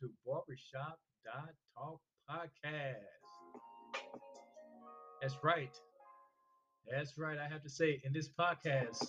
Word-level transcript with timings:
to 0.00 0.10
Barbershop 0.24 0.98
Talk 1.76 1.98
Podcast. 2.30 2.94
That's 5.20 5.36
right. 5.42 5.76
That's 6.88 7.18
right. 7.18 7.36
I 7.38 7.48
have 7.52 7.62
to 7.64 7.68
say, 7.68 8.00
in 8.04 8.12
this 8.12 8.28
podcast, 8.28 9.04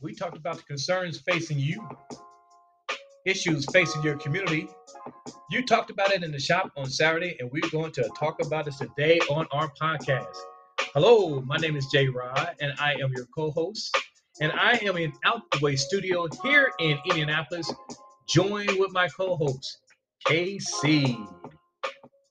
we 0.00 0.14
talked 0.14 0.36
about 0.36 0.58
the 0.58 0.62
concerns 0.62 1.18
facing 1.18 1.58
you, 1.58 1.88
issues 3.26 3.66
facing 3.72 4.02
your 4.02 4.16
community. 4.16 4.68
You 5.50 5.66
talked 5.66 5.90
about 5.90 6.12
it 6.12 6.22
in 6.22 6.30
the 6.30 6.38
shop 6.38 6.70
on 6.76 6.86
Saturday, 6.86 7.36
and 7.40 7.50
we're 7.50 7.68
going 7.70 7.90
to 7.92 8.08
talk 8.16 8.36
about 8.44 8.68
it 8.68 8.74
today 8.74 9.18
on 9.28 9.46
our 9.50 9.72
podcast. 9.80 10.36
Hello, 10.94 11.40
my 11.40 11.56
name 11.56 11.74
is 11.74 11.86
Jay 11.86 12.06
Rod, 12.06 12.54
and 12.60 12.72
I 12.78 12.92
am 12.94 13.12
your 13.12 13.26
co 13.34 13.50
host. 13.50 13.96
And 14.40 14.52
I 14.52 14.78
am 14.82 14.96
in 14.96 15.12
Out 15.24 15.42
the 15.50 15.58
Way 15.60 15.76
Studio 15.76 16.28
here 16.42 16.70
in 16.78 16.96
Indianapolis, 17.04 17.70
joined 18.30 18.78
with 18.78 18.92
my 18.92 19.08
co 19.08 19.36
host, 19.36 19.80
KC. 20.26 21.26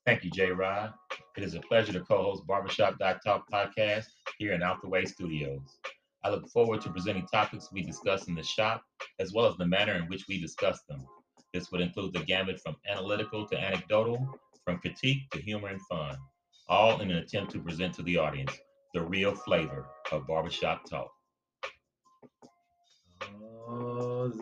Thank 0.06 0.24
you, 0.24 0.32
Jay 0.32 0.50
Rod. 0.50 0.94
It 1.36 1.44
is 1.44 1.56
a 1.56 1.60
pleasure 1.60 1.94
to 1.94 2.00
co-host 2.00 2.48
Barbershop 2.48 2.98
Talk 3.00 3.50
podcast 3.52 4.06
here 4.38 4.54
in 4.54 4.64
Out 4.64 4.82
the 4.82 4.88
Way 4.88 5.06
Studios. 5.06 5.78
I 6.24 6.30
look 6.30 6.50
forward 6.50 6.82
to 6.82 6.90
presenting 6.90 7.28
topics 7.28 7.70
we 7.72 7.82
discuss 7.82 8.28
in 8.28 8.36
the 8.36 8.44
shop, 8.44 8.82
as 9.20 9.34
well 9.34 9.46
as 9.46 9.58
the 9.58 9.66
manner 9.68 9.94
in 9.94 10.04
which 10.04 10.26
we 10.28 10.40
discuss 10.40 10.82
them. 10.90 11.06
This 11.54 11.72
would 11.72 11.82
include 11.82 12.14
the 12.14 12.24
gamut 12.24 12.62
from 12.62 12.78
analytical 12.90 13.46
to 13.48 13.60
anecdotal, 13.60 14.40
from 14.64 14.80
critique 14.80 15.30
to 15.32 15.42
humor 15.42 15.68
and 15.68 15.82
fun, 15.88 16.18
all 16.70 17.02
in 17.02 17.12
an 17.12 17.18
attempt 17.18 17.52
to 17.52 17.60
present 17.60 17.94
to 17.96 18.04
the 18.04 18.18
audience 18.18 18.58
the 18.94 19.02
real 19.02 19.36
flavor 19.36 19.86
of 20.12 20.26
barbershop 20.28 20.90
talk. 20.90 21.12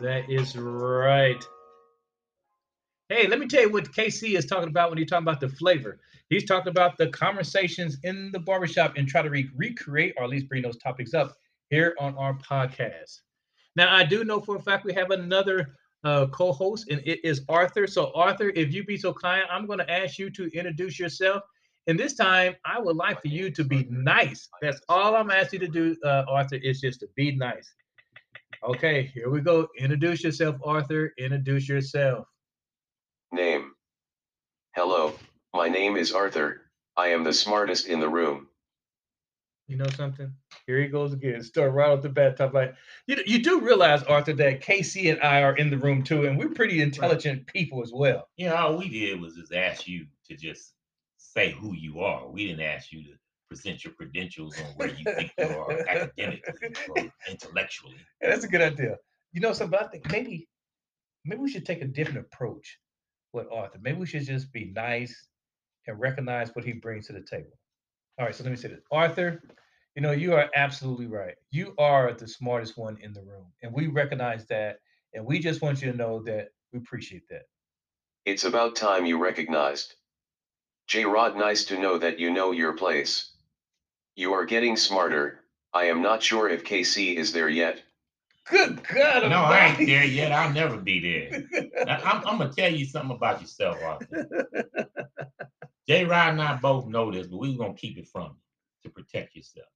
That 0.00 0.30
is 0.30 0.56
right. 0.56 1.42
Hey, 3.08 3.26
let 3.26 3.38
me 3.38 3.46
tell 3.46 3.62
you 3.62 3.70
what 3.70 3.90
KC 3.92 4.36
is 4.36 4.44
talking 4.44 4.68
about 4.68 4.90
when 4.90 4.98
he's 4.98 5.08
talking 5.08 5.24
about 5.24 5.40
the 5.40 5.48
flavor. 5.48 5.98
He's 6.28 6.44
talking 6.44 6.70
about 6.70 6.98
the 6.98 7.08
conversations 7.08 7.96
in 8.04 8.30
the 8.32 8.38
barbershop 8.38 8.96
and 8.96 9.08
try 9.08 9.22
to 9.22 9.30
re- 9.30 9.50
recreate 9.56 10.14
or 10.18 10.24
at 10.24 10.30
least 10.30 10.48
bring 10.48 10.62
those 10.62 10.76
topics 10.76 11.14
up 11.14 11.34
here 11.70 11.94
on 11.98 12.14
our 12.16 12.34
podcast. 12.34 13.20
Now, 13.76 13.94
I 13.94 14.04
do 14.04 14.24
know 14.24 14.40
for 14.40 14.56
a 14.56 14.60
fact 14.60 14.84
we 14.84 14.92
have 14.92 15.10
another 15.10 15.76
uh, 16.04 16.26
co-host, 16.26 16.90
and 16.90 17.00
it 17.04 17.24
is 17.24 17.42
Arthur. 17.48 17.86
So, 17.86 18.12
Arthur, 18.14 18.50
if 18.54 18.74
you 18.74 18.84
be 18.84 18.98
so 18.98 19.14
kind, 19.14 19.44
I'm 19.50 19.66
going 19.66 19.78
to 19.78 19.90
ask 19.90 20.18
you 20.18 20.30
to 20.30 20.50
introduce 20.52 20.98
yourself. 20.98 21.42
And 21.86 21.98
this 21.98 22.14
time, 22.14 22.56
I 22.66 22.78
would 22.78 22.96
like 22.96 23.22
for 23.22 23.28
you 23.28 23.50
to 23.50 23.64
be 23.64 23.86
nice. 23.90 24.48
That's 24.60 24.80
all 24.88 25.16
I'm 25.16 25.30
asking 25.30 25.62
you 25.62 25.66
to 25.68 25.72
do, 25.72 25.96
uh, 26.04 26.24
Arthur, 26.28 26.56
is 26.56 26.82
just 26.82 27.00
to 27.00 27.08
be 27.16 27.34
nice. 27.34 27.72
Okay, 28.62 29.10
here 29.14 29.30
we 29.30 29.40
go. 29.40 29.68
Introduce 29.78 30.24
yourself, 30.24 30.56
Arthur. 30.64 31.12
Introduce 31.18 31.68
yourself. 31.68 32.26
Name. 33.32 33.72
Hello, 34.74 35.14
my 35.54 35.68
name 35.68 35.96
is 35.96 36.12
Arthur. 36.12 36.62
I 36.96 37.08
am 37.08 37.24
the 37.24 37.32
smartest 37.32 37.86
in 37.86 38.00
the 38.00 38.08
room. 38.08 38.48
You 39.68 39.76
know 39.76 39.88
something? 39.96 40.32
Here 40.66 40.80
he 40.80 40.88
goes 40.88 41.12
again. 41.12 41.42
Start 41.42 41.72
right 41.72 41.90
off 41.90 42.02
the 42.02 42.08
bat, 42.08 42.36
top 42.38 42.54
like 42.54 42.74
you. 43.06 43.18
You 43.26 43.42
do 43.42 43.60
realize, 43.60 44.02
Arthur, 44.02 44.32
that 44.34 44.62
KC 44.62 45.12
and 45.12 45.20
I 45.22 45.42
are 45.42 45.56
in 45.56 45.68
the 45.68 45.76
room 45.76 46.02
too, 46.02 46.26
and 46.26 46.38
we're 46.38 46.48
pretty 46.48 46.80
intelligent 46.80 47.46
people 47.46 47.82
as 47.82 47.92
well. 47.92 48.28
You 48.36 48.48
know, 48.48 48.56
all 48.56 48.78
we 48.78 48.88
did 48.88 49.20
was 49.20 49.34
just 49.36 49.52
ask 49.52 49.86
you 49.86 50.06
to 50.28 50.36
just 50.36 50.72
say 51.18 51.52
who 51.52 51.74
you 51.74 52.00
are. 52.00 52.26
We 52.28 52.46
didn't 52.46 52.64
ask 52.64 52.92
you 52.92 53.02
to 53.04 53.10
present 53.48 53.84
your 53.84 53.94
credentials 53.94 54.58
on 54.58 54.66
where 54.76 54.88
you 54.88 55.04
think 55.04 55.32
you 55.38 55.46
are 55.46 55.72
academically 55.88 56.70
or 56.90 57.12
intellectually. 57.28 57.96
Yeah, 58.22 58.30
that's 58.30 58.44
a 58.44 58.48
good 58.48 58.60
idea. 58.60 58.96
You 59.32 59.40
know 59.40 59.52
something? 59.52 59.78
I 59.78 59.86
think 59.88 60.10
maybe 60.10 60.48
maybe 61.24 61.40
we 61.40 61.50
should 61.50 61.66
take 61.66 61.82
a 61.82 61.86
different 61.86 62.18
approach 62.18 62.78
with 63.32 63.46
Arthur. 63.52 63.78
Maybe 63.82 63.98
we 63.98 64.06
should 64.06 64.24
just 64.24 64.52
be 64.52 64.72
nice 64.74 65.28
and 65.86 65.98
recognize 65.98 66.54
what 66.54 66.64
he 66.64 66.72
brings 66.72 67.06
to 67.06 67.12
the 67.12 67.22
table. 67.22 67.58
All 68.18 68.26
right, 68.26 68.34
so 68.34 68.44
let 68.44 68.50
me 68.50 68.56
say 68.56 68.68
this. 68.68 68.80
Arthur, 68.90 69.42
you 69.94 70.02
know, 70.02 70.12
you 70.12 70.34
are 70.34 70.50
absolutely 70.54 71.06
right. 71.06 71.34
You 71.50 71.74
are 71.78 72.12
the 72.12 72.28
smartest 72.28 72.76
one 72.76 72.98
in 73.00 73.12
the 73.12 73.22
room, 73.22 73.46
and 73.62 73.72
we 73.72 73.86
recognize 73.86 74.46
that. 74.46 74.78
And 75.14 75.24
we 75.24 75.38
just 75.38 75.62
want 75.62 75.80
you 75.80 75.90
to 75.90 75.96
know 75.96 76.22
that 76.24 76.48
we 76.72 76.78
appreciate 76.80 77.26
that. 77.30 77.44
It's 78.26 78.44
about 78.44 78.76
time 78.76 79.06
you 79.06 79.18
recognized. 79.18 79.94
J 80.86 81.04
Rod, 81.06 81.36
nice 81.36 81.64
to 81.66 81.78
know 81.78 81.96
that 81.98 82.18
you 82.18 82.30
know 82.30 82.52
your 82.52 82.74
place. 82.74 83.30
You 84.18 84.32
are 84.32 84.44
getting 84.44 84.76
smarter. 84.76 85.44
I 85.72 85.84
am 85.84 86.02
not 86.02 86.24
sure 86.24 86.48
if 86.48 86.64
KC 86.64 87.14
is 87.14 87.32
there 87.32 87.48
yet. 87.48 87.80
Good 88.50 88.82
God! 88.82 89.30
No, 89.30 89.42
I 89.42 89.76
ain't 89.78 89.86
there 89.86 90.04
yet. 90.04 90.32
I'll 90.32 90.52
never 90.52 90.76
be 90.76 90.98
there. 90.98 91.44
Now, 91.86 92.00
I'm, 92.04 92.26
I'm 92.26 92.38
gonna 92.38 92.52
tell 92.52 92.72
you 92.72 92.84
something 92.84 93.14
about 93.14 93.40
yourself, 93.40 93.78
Arthur. 93.80 94.26
Jay 95.88 96.04
Rod 96.04 96.30
and 96.30 96.42
I 96.42 96.56
both 96.56 96.88
know 96.88 97.12
this, 97.12 97.28
but 97.28 97.36
we 97.36 97.54
are 97.54 97.58
gonna 97.58 97.74
keep 97.74 97.96
it 97.96 98.08
from 98.08 98.32
you 98.32 98.34
to 98.82 98.90
protect 98.90 99.36
yourself. 99.36 99.68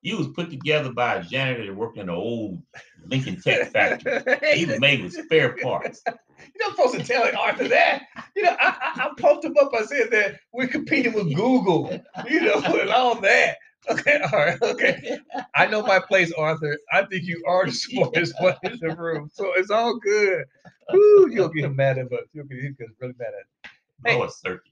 You 0.00 0.16
was 0.16 0.28
put 0.28 0.48
together 0.48 0.90
by 0.90 1.16
a 1.16 1.22
janitor 1.22 1.66
that 1.66 1.76
worked 1.76 1.98
in 1.98 2.08
an 2.08 2.14
old 2.14 2.62
Lincoln 3.04 3.42
Tech 3.42 3.70
factory. 3.72 4.22
He 4.54 4.64
was 4.70 4.80
made 4.80 5.02
with 5.02 5.12
spare 5.12 5.58
parts. 5.62 6.00
You're 6.06 6.16
not 6.60 6.76
supposed 6.76 6.94
to 6.94 7.04
tell 7.04 7.24
it 7.24 7.34
Arthur 7.34 7.68
that. 7.68 8.04
You 8.40 8.46
know, 8.46 8.56
I, 8.58 8.68
I, 8.80 9.04
I 9.04 9.10
pumped 9.18 9.44
him 9.44 9.54
up. 9.60 9.70
I 9.74 9.84
said 9.84 10.10
that 10.12 10.40
we're 10.54 10.66
competing 10.66 11.12
with 11.12 11.34
Google, 11.34 11.90
you 12.26 12.40
know, 12.40 12.54
and 12.64 12.88
all 12.88 13.20
that. 13.20 13.58
Okay, 13.90 14.18
all 14.20 14.38
right, 14.38 14.62
okay. 14.62 15.18
I 15.54 15.66
know 15.66 15.82
my 15.82 15.98
place, 15.98 16.32
Arthur. 16.32 16.78
I 16.90 17.04
think 17.04 17.24
you 17.24 17.42
are 17.46 17.66
the 17.66 17.72
smartest 17.72 18.34
one 18.40 18.56
in 18.62 18.78
the 18.80 18.96
room, 18.96 19.30
so 19.30 19.52
it's 19.56 19.70
all 19.70 19.98
good. 19.98 20.44
Woo, 20.90 21.28
you'll 21.30 21.50
get 21.50 21.74
mad 21.74 21.98
at 21.98 22.06
us. 22.06 22.28
You'll 22.32 22.46
get 22.46 22.60
him 22.60 22.76
really 22.98 23.14
mad 23.18 23.32
at. 23.38 23.70
Hey. 24.06 24.18
Oh, 24.18 24.22
it's 24.22 24.40
turkey. 24.40 24.70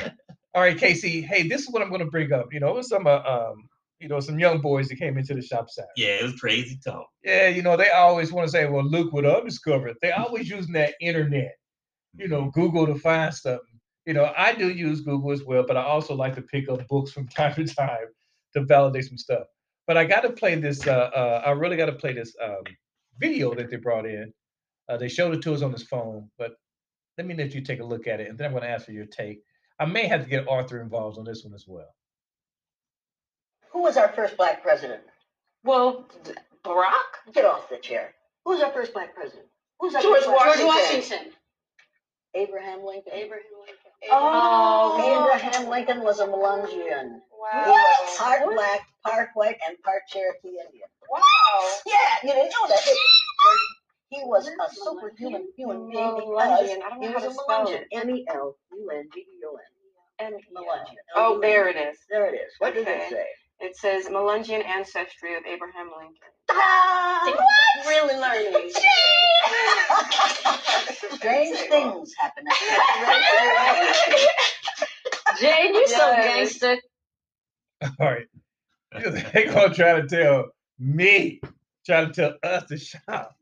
all 0.54 0.62
right, 0.62 0.78
Casey. 0.78 1.20
Hey, 1.20 1.46
this 1.46 1.60
is 1.60 1.70
what 1.70 1.82
I'm 1.82 1.90
going 1.90 2.00
to 2.00 2.10
bring 2.10 2.32
up. 2.32 2.52
You 2.52 2.60
know, 2.60 2.68
it 2.68 2.76
was 2.76 2.88
some, 2.88 3.06
uh, 3.06 3.20
um, 3.20 3.68
you 4.00 4.08
know, 4.08 4.20
some 4.20 4.38
young 4.38 4.62
boys 4.62 4.88
that 4.88 4.96
came 4.96 5.18
into 5.18 5.34
the 5.34 5.42
shop 5.42 5.68
Saturday. 5.68 5.92
Yeah, 5.96 6.20
it 6.20 6.22
was 6.24 6.40
crazy 6.40 6.78
talk. 6.82 7.06
Yeah, 7.22 7.48
you 7.48 7.62
know, 7.62 7.76
they 7.76 7.90
always 7.90 8.32
want 8.32 8.46
to 8.46 8.50
say, 8.50 8.66
"Well, 8.66 8.84
look 8.84 9.12
what 9.12 9.26
I 9.26 9.40
discovered." 9.40 9.96
They 10.02 10.10
always 10.10 10.50
using 10.50 10.72
that 10.72 10.94
internet, 11.00 11.54
you 12.16 12.28
know, 12.28 12.50
Google 12.50 12.86
to 12.86 12.94
find 12.96 13.32
something 13.34 13.72
you 14.06 14.14
know, 14.14 14.32
I 14.36 14.54
do 14.54 14.68
use 14.68 15.00
Google 15.00 15.32
as 15.32 15.44
well, 15.44 15.64
but 15.66 15.76
I 15.76 15.82
also 15.82 16.14
like 16.14 16.34
to 16.34 16.42
pick 16.42 16.68
up 16.68 16.86
books 16.88 17.12
from 17.12 17.28
time 17.36 17.54
to 17.54 17.64
time 17.64 18.06
to 18.54 18.64
validate 18.64 19.04
some 19.04 19.18
stuff. 19.18 19.46
But 19.86 19.96
I 19.96 20.04
got 20.04 20.20
to 20.20 20.30
play 20.30 20.54
this. 20.54 20.86
Uh, 20.86 21.10
uh, 21.14 21.42
I 21.44 21.50
really 21.50 21.76
got 21.76 21.86
to 21.86 21.92
play 21.92 22.12
this 22.12 22.34
um, 22.42 22.62
video 23.18 23.54
that 23.54 23.70
they 23.70 23.76
brought 23.76 24.06
in. 24.06 24.32
Uh, 24.88 24.96
they 24.96 25.08
showed 25.08 25.34
it 25.34 25.42
to 25.42 25.54
us 25.54 25.62
on 25.62 25.72
his 25.72 25.82
phone, 25.84 26.28
but 26.38 26.54
let 27.18 27.26
me 27.26 27.34
let 27.34 27.54
you 27.54 27.60
take 27.60 27.80
a 27.80 27.84
look 27.84 28.06
at 28.06 28.20
it, 28.20 28.28
and 28.28 28.38
then 28.38 28.46
I'm 28.46 28.52
going 28.52 28.62
to 28.62 28.68
ask 28.68 28.86
for 28.86 28.92
your 28.92 29.06
take. 29.06 29.40
I 29.78 29.86
may 29.86 30.06
have 30.06 30.24
to 30.24 30.28
get 30.28 30.48
Arthur 30.48 30.80
involved 30.80 31.18
on 31.18 31.24
this 31.24 31.44
one 31.44 31.54
as 31.54 31.64
well. 31.66 31.94
Who 33.72 33.82
was 33.82 33.96
our 33.96 34.08
first 34.08 34.36
black 34.36 34.62
president? 34.62 35.02
Well, 35.64 36.08
Barack? 36.64 37.32
Get 37.32 37.44
off 37.44 37.68
the 37.68 37.78
chair. 37.78 38.14
Who 38.44 38.52
was 38.52 38.62
our 38.62 38.72
first 38.72 38.92
black 38.92 39.14
president? 39.14 39.46
Who's 39.80 39.94
our 39.94 40.02
George 40.02 40.20
first 40.20 40.26
black 40.26 40.46
Washington. 40.46 40.68
president? 40.68 41.10
Washington. 41.10 41.32
Abraham 42.34 42.84
Lincoln. 42.84 43.12
Abraham 43.12 43.44
Lincoln. 43.60 43.92
Oh, 44.10 44.98
Abraham 44.98 45.68
Lincoln 45.68 46.02
was 46.02 46.20
a 46.20 46.26
Melungeon. 46.26 47.20
Wow. 47.30 47.64
What? 47.66 48.18
Part 48.18 48.54
black, 48.54 48.80
part 49.04 49.28
white, 49.34 49.58
and 49.68 49.76
part 49.82 50.02
Cherokee 50.08 50.48
Indian. 50.48 50.88
Wow. 51.10 51.20
Yeah, 51.86 51.94
you 52.22 52.32
didn't 52.32 52.52
know 52.60 52.68
that. 52.68 52.80
He 54.08 54.20
was 54.24 54.46
a 54.48 54.74
superhuman 54.74 55.48
human 55.56 55.90
being 55.90 56.14
because 56.16 56.28
Melungeon. 56.28 56.82
I 56.84 56.88
don't 56.90 57.00
know 57.00 57.08
he 57.08 57.14
was 57.14 57.24
a 57.24 57.28
Melungeon. 57.30 57.80
it. 57.82 57.88
M 57.92 58.10
E 58.10 58.24
L 58.28 58.56
U 58.72 58.90
N 58.90 59.08
G 59.12 59.20
E 59.20 59.24
O 59.46 59.56
N. 59.56 60.26
And 60.26 60.34
Melungeon. 60.56 60.96
Oh, 61.16 61.40
there 61.40 61.68
it 61.68 61.76
is. 61.76 61.98
There 62.10 62.26
it 62.32 62.34
is. 62.36 62.52
What 62.58 62.74
did 62.74 62.82
Okay. 62.88 63.06
it 63.06 63.10
say? 63.10 63.26
It 63.62 63.76
says 63.76 64.06
Melungeon 64.06 64.64
ancestry 64.66 65.36
of 65.36 65.44
Abraham 65.46 65.90
Lincoln. 65.96 66.16
Ah, 66.50 67.22
Really 67.86 68.16
learning. 68.18 68.72
Strange 71.16 71.56
things 71.58 72.12
happen. 72.18 72.44
Jane, 75.40 75.74
you 75.74 75.86
so 75.88 75.96
Yes. 75.96 76.58
gangster. 76.58 76.76
All 78.00 78.10
right, 78.10 78.26
they 79.32 79.44
gonna 79.46 79.72
try 79.74 80.00
to 80.00 80.06
tell 80.06 80.46
me, 80.78 81.40
try 81.86 82.04
to 82.04 82.12
tell 82.12 82.34
us 82.42 82.64
to 82.68 82.76
shop 82.76 83.34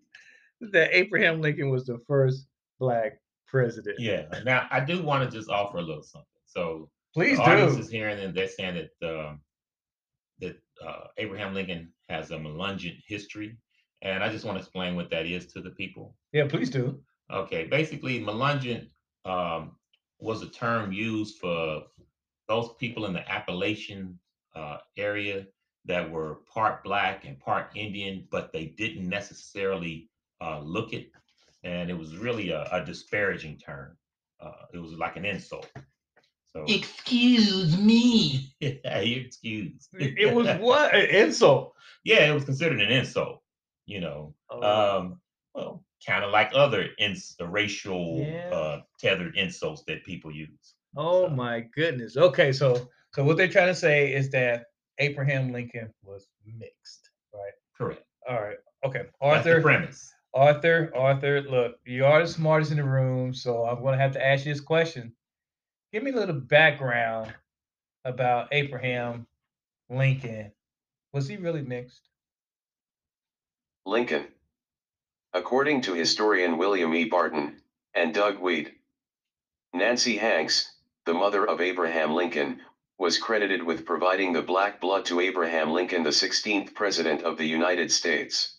that 0.60 0.90
Abraham 0.96 1.40
Lincoln 1.40 1.70
was 1.70 1.86
the 1.86 1.98
first 2.06 2.46
black 2.78 3.18
president. 3.46 3.98
Yeah. 3.98 4.26
Now 4.44 4.66
I 4.70 4.80
do 4.80 5.02
want 5.02 5.28
to 5.30 5.36
just 5.36 5.50
offer 5.50 5.78
a 5.78 5.82
little 5.82 6.02
something. 6.02 6.26
So 6.46 6.88
Please 7.14 7.36
the 7.38 7.42
audience 7.44 7.74
do. 7.74 7.80
is 7.80 7.90
hearing 7.90 8.18
and 8.20 8.34
they're 8.34 8.48
saying 8.48 8.88
that 9.00 9.08
um, 9.28 9.40
that 10.40 10.56
uh, 10.84 11.04
Abraham 11.18 11.54
Lincoln 11.54 11.92
has 12.08 12.30
a 12.30 12.36
Melungeon 12.36 12.96
history, 13.06 13.56
and 14.02 14.22
I 14.22 14.30
just 14.30 14.44
want 14.44 14.56
to 14.56 14.62
explain 14.62 14.96
what 14.96 15.10
that 15.10 15.26
is 15.26 15.46
to 15.52 15.60
the 15.60 15.70
people. 15.70 16.16
Yeah, 16.32 16.46
please 16.48 16.70
do. 16.70 17.00
Okay, 17.32 17.64
basically, 17.64 18.20
Melungeon 18.20 18.88
um, 19.24 19.76
was 20.18 20.42
a 20.42 20.48
term 20.48 20.92
used 20.92 21.38
for 21.38 21.82
those 22.48 22.70
people 22.78 23.06
in 23.06 23.12
the 23.12 23.30
Appalachian 23.30 24.18
uh, 24.56 24.78
area 24.96 25.46
that 25.84 26.10
were 26.10 26.40
part 26.52 26.82
black 26.82 27.24
and 27.24 27.38
part 27.38 27.70
Indian, 27.74 28.26
but 28.30 28.52
they 28.52 28.66
didn't 28.66 29.08
necessarily 29.08 30.10
uh, 30.40 30.60
look 30.60 30.92
it 30.92 31.10
and 31.62 31.90
it 31.90 31.98
was 31.98 32.16
really 32.16 32.50
a, 32.50 32.68
a 32.72 32.84
disparaging 32.84 33.58
term. 33.58 33.96
Uh, 34.40 34.52
it 34.72 34.78
was 34.78 34.92
like 34.92 35.16
an 35.16 35.24
insult. 35.24 35.70
So 36.54 36.64
Excuse 36.68 37.76
me. 37.78 38.52
yeah, 38.60 39.00
you're 39.00 39.24
excused. 39.26 39.88
It 39.98 40.34
was 40.34 40.46
what 40.60 40.94
an 40.94 41.06
insult. 41.10 41.74
yeah, 42.04 42.28
it 42.30 42.34
was 42.34 42.44
considered 42.44 42.80
an 42.80 42.90
insult. 42.90 43.42
You 43.86 44.00
know, 44.00 44.34
Oh, 44.50 44.98
um, 44.98 45.20
well, 45.54 45.84
kind 46.06 46.24
of 46.24 46.30
like 46.32 46.50
other 46.54 46.88
ins- 46.98 47.36
the 47.38 47.46
racial 47.46 48.18
Yeah. 48.28 48.50
uh, 48.50 48.80
tethered 48.98 49.36
insults 49.36 49.82
that 49.86 50.04
people 50.04 50.30
use. 50.32 50.74
oh 50.96 51.26
so- 51.28 51.34
my 51.34 51.60
goodness. 51.74 52.16
Okay, 52.16 52.52
so 52.52 52.88
so 53.14 53.24
what 53.24 53.36
they're 53.36 53.48
trying 53.48 53.68
to 53.68 53.74
say 53.74 54.12
is 54.12 54.30
that 54.30 54.66
Abraham 54.98 55.52
Lincoln 55.52 55.90
was 56.02 56.28
mixed, 56.46 57.10
right? 57.32 57.52
Correct. 57.76 58.02
All 58.28 58.40
right. 58.42 58.58
Okay, 58.84 59.02
Arthur. 59.20 59.60
premise. 59.60 60.12
Arthur, 60.34 60.92
Arthur, 60.94 61.42
look, 61.42 61.76
you 61.84 62.04
are 62.04 62.22
the 62.22 62.28
smartest 62.28 62.70
in 62.70 62.76
the 62.76 62.84
room, 62.84 63.34
so 63.34 63.64
I'm 63.64 63.82
going 63.82 63.94
to 63.96 64.00
have 64.02 64.12
to 64.12 64.24
ask 64.24 64.46
you 64.46 64.52
this 64.52 64.60
question. 64.60 65.12
Give 65.92 66.04
me 66.04 66.12
a 66.12 66.16
little 66.16 66.40
background 66.40 67.34
about 68.04 68.48
Abraham 68.52 69.26
Lincoln. 69.88 70.52
Was 71.12 71.26
he 71.26 71.36
really 71.36 71.62
mixed? 71.62 72.08
Lincoln. 73.84 74.28
According 75.32 75.82
to 75.82 75.94
historian 75.94 76.58
William 76.58 76.94
E. 76.94 77.06
Barton 77.06 77.60
and 77.92 78.14
Doug 78.14 78.38
Wead, 78.38 78.70
Nancy 79.72 80.16
Hanks, 80.16 80.72
the 81.06 81.14
mother 81.14 81.44
of 81.44 81.60
Abraham 81.60 82.12
Lincoln, 82.12 82.60
was 82.98 83.18
credited 83.18 83.64
with 83.64 83.84
providing 83.84 84.32
the 84.32 84.42
black 84.42 84.80
blood 84.80 85.06
to 85.06 85.18
Abraham 85.18 85.72
Lincoln, 85.72 86.04
the 86.04 86.10
16th 86.10 86.72
President 86.72 87.22
of 87.22 87.36
the 87.36 87.46
United 87.46 87.90
States. 87.90 88.58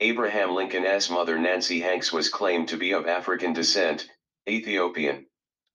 Abraham 0.00 0.54
Lincoln's 0.56 1.10
mother 1.10 1.38
Nancy 1.38 1.78
Hanks 1.80 2.12
was 2.12 2.28
claimed 2.28 2.68
to 2.70 2.76
be 2.76 2.92
of 2.92 3.06
African 3.06 3.52
descent, 3.52 4.08
Ethiopian. 4.48 5.26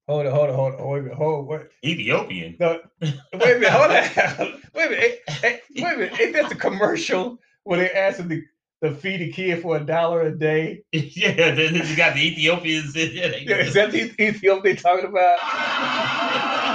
Hold 0.07 0.27
on, 0.27 0.33
hold 0.33 0.49
on, 0.49 0.55
hold 0.55 0.73
on, 0.75 0.87
wait 0.87 0.99
a 0.99 1.01
minute, 1.03 1.17
hold 1.17 1.47
wait, 1.47 1.61
Ethiopian. 1.83 2.55
no, 2.59 2.79
wait 3.01 3.13
a 3.33 3.37
minute, 3.37 3.69
hold 3.69 3.89
on, 3.91 4.61
wait 4.75 4.85
a 4.85 4.89
minute, 4.89 5.19
wait 5.41 5.61
a 5.77 5.97
minute, 5.97 6.19
ain't 6.19 6.33
that 6.33 6.49
the 6.49 6.55
commercial 6.55 7.39
where 7.63 7.79
they 7.79 7.89
asking 7.89 8.27
the, 8.27 8.43
to 8.83 8.93
feed 8.93 9.21
a 9.21 9.31
kid 9.31 9.63
for 9.63 9.77
a 9.77 9.79
dollar 9.79 10.21
a 10.21 10.31
day? 10.37 10.83
yeah, 10.91 11.55
then 11.55 11.73
you 11.73 11.95
got 11.95 12.13
the 12.13 12.21
Ethiopians. 12.27 12.95
Yeah, 12.95 13.55
is 13.57 13.73
that 13.73 13.91
the 13.91 14.13
Ethiopia 14.21 14.61
they 14.61 14.75
talking 14.75 15.05
about? 15.05 15.39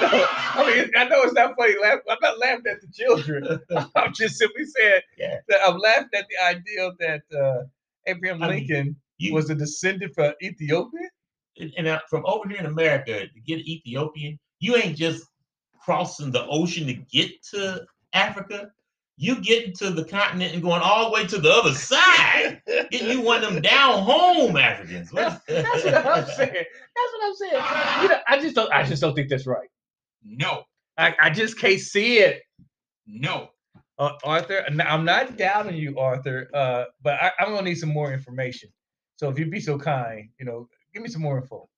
No, 0.00 0.08
I 0.12 0.72
mean, 0.76 0.90
I 0.96 1.04
know 1.08 1.22
it's 1.22 1.32
not 1.32 1.56
funny. 1.56 1.74
Laugh, 1.82 1.98
I'm 2.08 2.18
not 2.22 2.38
laughing 2.38 2.66
at 2.70 2.80
the 2.80 2.86
children. 2.94 3.58
I'm 3.96 4.12
just 4.14 4.36
simply 4.38 4.64
saying 4.64 5.00
Yeah. 5.18 5.38
that 5.48 5.58
I'm 5.66 5.76
laughing 5.78 6.08
at 6.14 6.26
the 6.30 6.46
idea 6.46 6.92
that 7.00 7.22
uh, 7.36 7.64
Abraham 8.06 8.40
I 8.40 8.46
mean, 8.48 8.58
Lincoln 8.68 8.96
You- 9.18 9.34
was 9.34 9.50
a 9.50 9.56
descendant 9.56 10.14
from 10.14 10.34
Ethiopia. 10.40 11.08
And, 11.60 11.72
and 11.76 11.86
uh, 11.86 12.00
from 12.08 12.24
over 12.26 12.48
here 12.48 12.58
in 12.58 12.66
America 12.66 13.20
to 13.26 13.40
get 13.46 13.58
Ethiopian, 13.66 14.38
you 14.60 14.76
ain't 14.76 14.96
just 14.96 15.24
crossing 15.80 16.30
the 16.30 16.46
ocean 16.46 16.86
to 16.86 16.94
get 16.94 17.30
to 17.52 17.84
Africa. 18.12 18.70
You 19.20 19.40
getting 19.40 19.72
to 19.74 19.90
the 19.90 20.04
continent 20.04 20.54
and 20.54 20.62
going 20.62 20.80
all 20.80 21.06
the 21.06 21.10
way 21.14 21.26
to 21.26 21.38
the 21.38 21.50
other 21.50 21.72
side. 21.74 22.62
Getting 22.90 23.10
you 23.10 23.20
one 23.20 23.42
of 23.42 23.52
them 23.52 23.62
down 23.62 24.02
home 24.04 24.56
Africans. 24.56 25.12
What- 25.12 25.40
That's 25.48 25.84
what 25.84 26.06
I'm 26.06 26.26
saying. 26.26 26.52
That's 26.52 27.12
what 27.12 27.24
I'm 27.26 27.34
saying. 27.34 28.02
You 28.02 28.08
know, 28.10 28.18
I 28.28 28.38
just 28.40 28.54
don't. 28.54 28.72
I 28.72 28.84
just 28.84 29.02
don't 29.02 29.14
think 29.14 29.28
that's 29.28 29.46
right. 29.46 29.68
No. 30.22 30.62
I, 30.96 31.14
I 31.20 31.30
just 31.30 31.58
can't 31.58 31.80
see 31.80 32.18
it. 32.18 32.42
No. 33.06 33.50
Uh, 33.98 34.12
Arthur, 34.22 34.64
I'm 34.68 35.04
not 35.04 35.36
doubting 35.36 35.76
you, 35.76 35.98
Arthur, 35.98 36.48
uh, 36.54 36.84
but 37.02 37.14
I, 37.20 37.32
I'm 37.40 37.48
gonna 37.50 37.62
need 37.62 37.74
some 37.76 37.88
more 37.88 38.12
information. 38.12 38.70
So 39.16 39.28
if 39.28 39.38
you'd 39.38 39.50
be 39.50 39.58
so 39.60 39.76
kind, 39.78 40.28
you 40.38 40.46
know, 40.46 40.68
give 40.98 41.04
me 41.04 41.10
some 41.12 41.22
more 41.22 41.38
info. 41.38 41.68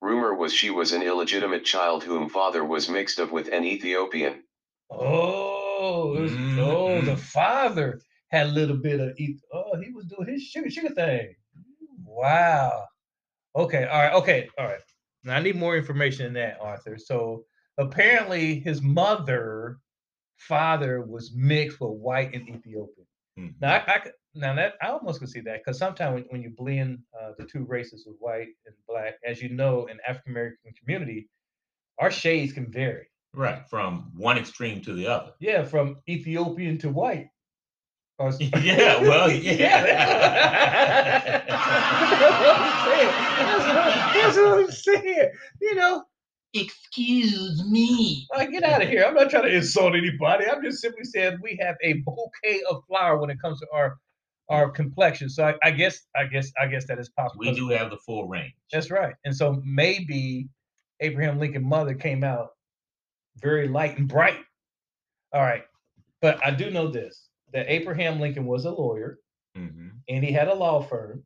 Rumor 0.00 0.34
was 0.34 0.52
she 0.52 0.70
was 0.70 0.92
an 0.92 1.02
illegitimate 1.02 1.64
child 1.64 2.02
whom 2.02 2.28
father 2.28 2.64
was 2.64 2.88
mixed 2.88 3.20
up 3.20 3.30
with 3.30 3.48
an 3.52 3.64
Ethiopian. 3.64 4.42
Oh, 4.90 6.14
it 6.16 6.20
was, 6.22 6.32
oh, 6.58 7.00
the 7.02 7.12
Mhm. 7.14 7.18
father 7.18 8.00
had 8.30 8.46
a 8.46 8.50
little 8.50 8.76
bit 8.78 8.98
of 8.98 9.14
eat. 9.18 9.40
Oh, 9.52 9.76
he 9.80 9.90
was 9.92 10.06
doing 10.06 10.26
his 10.28 10.42
sugar 10.42 10.70
sugar 10.70 10.94
thing. 10.94 11.36
Wow. 12.04 12.86
Okay. 13.54 13.84
All 13.84 14.02
right. 14.02 14.14
Okay. 14.14 14.48
All 14.58 14.66
right. 14.66 14.80
Now 15.24 15.36
I 15.36 15.40
need 15.40 15.56
more 15.56 15.76
information 15.76 16.24
than 16.24 16.34
that, 16.34 16.58
Arthur. 16.60 16.96
So 16.98 17.44
apparently, 17.78 18.58
his 18.60 18.80
mother, 18.82 19.78
father 20.38 21.02
was 21.02 21.32
mixed 21.34 21.80
with 21.80 21.90
white 21.90 22.34
and 22.34 22.48
Ethiopian. 22.48 23.06
Mhm. 23.38 23.54
Now 23.60 23.74
I, 23.74 23.94
I 23.94 23.98
could- 23.98 24.12
now 24.34 24.54
that 24.54 24.74
I 24.82 24.88
almost 24.88 25.18
can 25.18 25.28
see 25.28 25.40
that 25.40 25.60
because 25.64 25.78
sometimes 25.78 26.14
when, 26.14 26.24
when 26.30 26.42
you 26.42 26.50
blend 26.56 27.00
uh, 27.20 27.32
the 27.38 27.44
two 27.44 27.64
races 27.64 28.06
of 28.06 28.14
white 28.18 28.48
and 28.66 28.74
black, 28.88 29.14
as 29.26 29.42
you 29.42 29.48
know, 29.50 29.86
in 29.86 29.98
African 30.08 30.32
American 30.32 30.72
community, 30.78 31.28
our 31.98 32.10
shades 32.10 32.52
can 32.52 32.70
vary. 32.70 33.08
Right, 33.34 33.66
from 33.68 34.12
one 34.16 34.38
extreme 34.38 34.80
to 34.82 34.92
the 34.94 35.06
other. 35.06 35.32
Yeah, 35.40 35.64
from 35.64 35.96
Ethiopian 36.08 36.78
to 36.78 36.90
white. 36.90 37.28
Or 38.18 38.28
s- 38.28 38.38
Yeah, 38.62 39.00
well, 39.02 39.30
yeah. 39.30 39.82
That's 41.48 42.20
what 42.30 42.56
I'm 42.56 42.88
saying. 42.88 43.12
That's 44.22 44.36
what 44.36 44.58
I'm 44.58 44.70
saying. 44.70 45.30
You 45.60 45.74
know, 45.74 46.04
Excuse 46.54 47.64
me. 47.70 48.26
like, 48.30 48.50
get 48.50 48.62
out 48.62 48.82
of 48.82 48.88
here. 48.88 49.04
I'm 49.06 49.14
not 49.14 49.30
trying 49.30 49.44
to 49.44 49.54
insult 49.56 49.94
anybody. 49.94 50.44
I'm 50.46 50.62
just 50.62 50.82
simply 50.82 51.04
saying 51.04 51.38
we 51.42 51.58
have 51.62 51.76
a 51.82 51.94
bouquet 52.04 52.60
of 52.68 52.82
flower 52.86 53.16
when 53.18 53.30
it 53.30 53.40
comes 53.40 53.58
to 53.60 53.66
our 53.72 53.96
our 54.48 54.70
complexion. 54.70 55.28
So 55.28 55.44
I, 55.44 55.54
I 55.62 55.70
guess, 55.70 56.00
I 56.16 56.24
guess, 56.26 56.52
I 56.60 56.66
guess 56.66 56.86
that 56.86 56.98
is 56.98 57.08
possible. 57.10 57.40
We 57.40 57.54
do 57.54 57.68
have 57.68 57.90
the 57.90 57.96
full 57.98 58.28
range. 58.28 58.54
That's 58.72 58.90
right. 58.90 59.14
And 59.24 59.34
so 59.34 59.60
maybe 59.64 60.48
Abraham 61.00 61.38
Lincoln 61.38 61.64
mother 61.64 61.94
came 61.94 62.22
out 62.24 62.50
very 63.40 63.68
light 63.68 63.98
and 63.98 64.08
bright. 64.08 64.38
All 65.32 65.40
right. 65.42 65.64
But 66.20 66.44
I 66.44 66.50
do 66.50 66.70
know 66.70 66.88
this 66.88 67.28
that 67.52 67.66
Abraham 67.68 68.20
Lincoln 68.20 68.46
was 68.46 68.64
a 68.64 68.70
lawyer 68.70 69.18
hmm 69.54 69.88
and 70.08 70.24
he 70.24 70.32
had 70.32 70.48
a 70.48 70.54
law 70.54 70.82
firm 70.82 71.24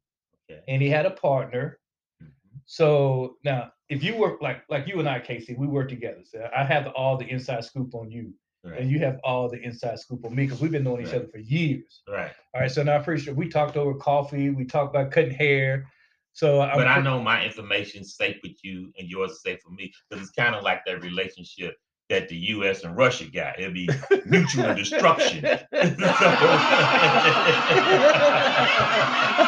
Okay. 0.50 0.60
and 0.68 0.82
he 0.82 0.88
had 0.88 1.06
a 1.06 1.10
partner. 1.10 1.78
Mhm. 2.22 2.28
So 2.66 3.36
now 3.44 3.72
if 3.88 4.02
you 4.02 4.16
work 4.16 4.40
like 4.42 4.62
like 4.68 4.86
you 4.86 4.98
and 5.00 5.08
I, 5.08 5.20
Casey, 5.20 5.54
we 5.54 5.66
work 5.66 5.88
together. 5.88 6.22
So 6.24 6.48
I 6.56 6.64
have 6.64 6.88
all 6.88 7.16
the 7.16 7.26
inside 7.28 7.64
scoop 7.64 7.94
on 7.94 8.10
you, 8.10 8.32
Right. 8.66 8.80
and 8.80 8.90
you 8.90 8.98
have 9.00 9.18
all 9.22 9.48
the 9.48 9.60
inside 9.62 9.99
scoop 9.99 10.25
on 10.25 10.35
me 10.35 10.44
because 10.44 10.61
we've 10.61 10.70
been 10.73 10.82
knowing 10.85 11.02
each 11.02 11.12
Right. 11.12 11.16
other 11.23 11.28
for 11.28 11.38
years. 11.38 12.02
right. 12.08 12.32
All 12.54 12.61
right. 12.62 12.70
So 12.70 12.82
now 12.82 12.96
I'm 12.96 13.04
pretty 13.04 13.23
sure 13.23 13.35
we 13.35 13.49
talked 13.49 13.76
over 13.76 13.94
coffee, 13.94 14.50
we 14.50 14.64
talked 14.64 14.94
about 14.94 15.11
cutting 15.12 15.30
hair. 15.32 15.87
So 16.32 16.61
I'm 16.61 16.76
But 16.76 16.88
I 16.88 17.00
know 17.00 17.20
my 17.23 17.44
information's 17.44 18.14
safe 18.16 18.37
with 18.42 18.62
you 18.62 18.92
and 18.99 19.08
yours 19.08 19.32
is 19.32 19.42
safe 19.42 19.61
for 19.62 19.70
me 19.70 19.92
because 20.08 20.23
it's 20.23 20.32
kind 20.37 20.54
of 20.54 20.62
like 20.64 20.85
that 20.87 21.02
relationship 21.02 21.76
that 22.08 22.28
the 22.28 22.37
U.S. 22.37 22.85
and 22.85 22.96
Russia 22.96 23.25
got. 23.26 23.58
It'll 23.58 23.73
be 23.73 23.88
mutual 24.26 24.75
destruction. 24.75 25.44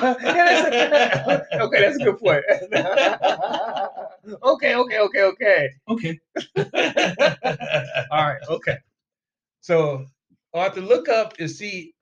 Yeah, 0.00 0.44
that's 0.44 0.68
a- 0.68 1.62
okay, 1.62 1.80
that's 1.80 1.96
a 1.96 2.04
good 2.04 2.18
point. 2.18 2.44
okay, 4.42 4.74
okay, 4.74 4.98
okay, 4.98 5.22
okay. 5.22 5.70
Okay. 5.88 6.18
All 8.10 8.24
right, 8.24 8.40
okay. 8.48 8.78
So, 9.68 10.06
Arthur, 10.54 10.80
look 10.80 11.10
up 11.10 11.34
and 11.38 11.50
see 11.50 11.92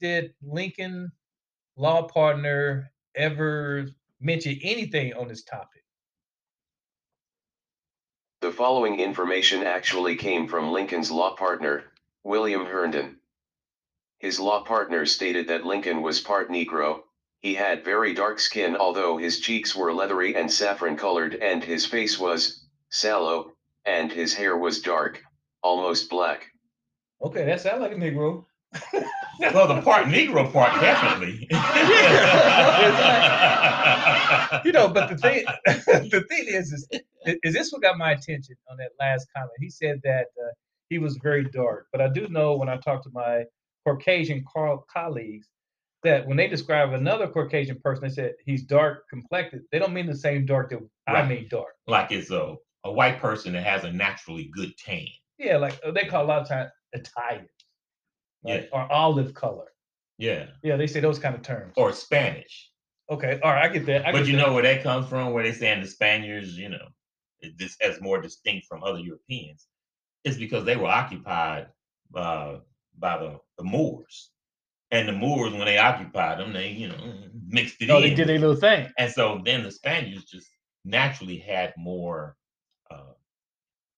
did 0.00 0.34
Lincoln 0.42 1.12
law 1.76 2.08
partner 2.08 2.90
ever 3.14 3.86
mention 4.18 4.58
anything 4.64 5.14
on 5.14 5.28
this 5.28 5.44
topic? 5.44 5.84
The 8.40 8.50
following 8.50 8.98
information 8.98 9.62
actually 9.62 10.16
came 10.16 10.48
from 10.48 10.72
Lincoln's 10.72 11.12
law 11.12 11.36
partner, 11.36 11.84
William 12.24 12.66
Herndon. 12.66 13.20
His 14.18 14.40
law 14.40 14.64
partner 14.64 15.06
stated 15.06 15.46
that 15.46 15.64
Lincoln 15.64 16.02
was 16.02 16.20
part 16.20 16.50
Negro, 16.50 17.02
he 17.42 17.54
had 17.54 17.84
very 17.84 18.12
dark 18.12 18.40
skin 18.40 18.74
although 18.74 19.18
his 19.18 19.38
cheeks 19.38 19.72
were 19.72 19.94
leathery 19.94 20.34
and 20.34 20.50
saffron 20.50 20.96
colored 20.96 21.36
and 21.36 21.62
his 21.62 21.86
face 21.86 22.18
was 22.18 22.66
sallow, 22.90 23.52
and 23.84 24.10
his 24.10 24.34
hair 24.34 24.56
was 24.56 24.82
dark, 24.82 25.22
almost 25.62 26.10
black. 26.10 26.50
Okay, 27.24 27.46
that 27.46 27.62
sounds 27.62 27.80
like 27.80 27.92
a 27.92 27.94
Negro. 27.94 28.44
well, 29.40 29.66
the 29.66 29.80
part 29.80 30.06
Negro 30.06 30.52
part 30.52 30.78
definitely. 30.78 31.48
you 34.64 34.72
know, 34.72 34.88
but 34.88 35.08
the 35.08 35.16
thing, 35.16 35.46
the 36.10 36.22
thing 36.28 36.44
is, 36.46 36.70
is, 36.70 36.86
is 37.42 37.54
this 37.54 37.72
what 37.72 37.80
got 37.80 37.96
my 37.96 38.12
attention 38.12 38.56
on 38.70 38.76
that 38.76 38.90
last 39.00 39.26
comment? 39.34 39.52
He 39.58 39.70
said 39.70 40.00
that 40.04 40.26
uh, 40.38 40.52
he 40.90 40.98
was 40.98 41.16
very 41.22 41.44
dark, 41.44 41.86
but 41.92 42.02
I 42.02 42.08
do 42.08 42.28
know 42.28 42.56
when 42.56 42.68
I 42.68 42.76
talk 42.76 43.02
to 43.04 43.10
my 43.14 43.44
Caucasian 43.86 44.44
co- 44.44 44.84
colleagues 44.92 45.48
that 46.02 46.26
when 46.26 46.36
they 46.36 46.46
describe 46.46 46.92
another 46.92 47.26
Caucasian 47.26 47.80
person, 47.80 48.04
they 48.04 48.14
said 48.14 48.34
he's 48.44 48.64
dark 48.64 49.08
complected. 49.08 49.62
They 49.72 49.78
don't 49.78 49.94
mean 49.94 50.06
the 50.06 50.16
same 50.16 50.44
dark 50.44 50.70
that 50.70 50.80
I 51.06 51.26
mean 51.26 51.46
dark. 51.48 51.72
like 51.86 52.12
it's 52.12 52.30
a, 52.30 52.56
a 52.84 52.92
white 52.92 53.18
person 53.18 53.54
that 53.54 53.64
has 53.64 53.84
a 53.84 53.92
naturally 53.92 54.50
good 54.54 54.76
tan. 54.76 55.06
Yeah, 55.38 55.56
like 55.56 55.80
uh, 55.84 55.90
they 55.90 56.04
call 56.04 56.24
a 56.24 56.28
lot 56.28 56.42
of 56.42 56.48
times 56.48 56.70
Italian, 56.94 57.48
Yeah. 58.44 58.62
or 58.72 58.90
olive 58.92 59.34
color. 59.34 59.66
Yeah. 60.18 60.46
Yeah, 60.62 60.76
they 60.76 60.86
say 60.86 61.00
those 61.00 61.18
kind 61.18 61.34
of 61.34 61.42
terms. 61.42 61.74
Or 61.76 61.92
Spanish. 61.92 62.70
Okay, 63.10 63.38
all 63.42 63.52
right, 63.52 63.68
I 63.70 63.72
get 63.72 63.84
that. 63.86 64.06
I 64.06 64.12
but 64.12 64.18
get 64.20 64.28
you 64.28 64.36
that. 64.36 64.46
know 64.46 64.54
where 64.54 64.62
that 64.62 64.82
comes 64.82 65.08
from? 65.08 65.32
Where 65.32 65.42
they 65.44 65.52
saying 65.52 65.82
the 65.82 65.86
Spaniards, 65.88 66.56
you 66.56 66.70
know, 66.70 66.88
this 67.58 67.76
as 67.82 68.00
more 68.00 68.20
distinct 68.20 68.66
from 68.66 68.82
other 68.82 68.98
Europeans, 69.00 69.66
it's 70.24 70.38
because 70.38 70.64
they 70.64 70.76
were 70.76 70.86
occupied 70.86 71.66
uh, 72.14 72.58
by 72.98 73.18
the, 73.18 73.38
the 73.58 73.64
Moors, 73.64 74.30
and 74.90 75.06
the 75.06 75.12
Moors 75.12 75.52
when 75.52 75.66
they 75.66 75.76
occupied 75.76 76.38
them, 76.38 76.52
they 76.54 76.70
you 76.70 76.88
know 76.88 77.14
mixed 77.48 77.82
it 77.82 77.90
Oh, 77.90 77.96
in. 77.98 78.02
they 78.04 78.14
did 78.14 78.28
their 78.28 78.38
little 78.38 78.56
thing. 78.56 78.90
And 78.96 79.12
so 79.12 79.42
then 79.44 79.62
the 79.64 79.70
Spaniards 79.70 80.24
just 80.24 80.48
naturally 80.86 81.38
had 81.38 81.74
more 81.76 82.36
uh, 82.90 83.12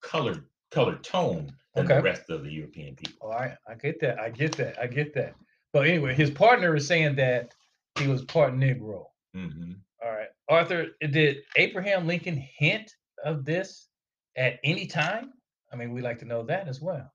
colored 0.02 0.46
colored 0.72 1.04
tone 1.04 1.52
than 1.76 1.84
Okay. 1.86 1.96
the 1.96 2.02
rest 2.02 2.30
of 2.30 2.42
the 2.42 2.50
European 2.50 2.96
people. 2.96 3.28
All 3.28 3.38
right, 3.38 3.56
I 3.68 3.74
get 3.74 4.00
that. 4.00 4.18
I 4.18 4.30
get 4.30 4.52
that. 4.56 4.78
I 4.80 4.86
get 4.86 5.12
that. 5.14 5.34
But 5.72 5.86
anyway, 5.86 6.14
his 6.14 6.30
partner 6.30 6.74
is 6.74 6.86
saying 6.86 7.16
that 7.16 7.52
he 7.98 8.08
was 8.08 8.24
part 8.24 8.54
Negro. 8.54 9.06
hmm 9.34 9.72
All 10.02 10.10
right, 10.12 10.28
Arthur, 10.48 10.86
did 11.10 11.38
Abraham 11.56 12.06
Lincoln 12.06 12.42
hint 12.58 12.90
of 13.24 13.44
this 13.44 13.88
at 14.36 14.58
any 14.64 14.86
time? 14.86 15.32
I 15.72 15.76
mean, 15.76 15.92
we'd 15.92 16.04
like 16.04 16.18
to 16.20 16.24
know 16.24 16.42
that 16.44 16.68
as 16.68 16.80
well. 16.80 17.12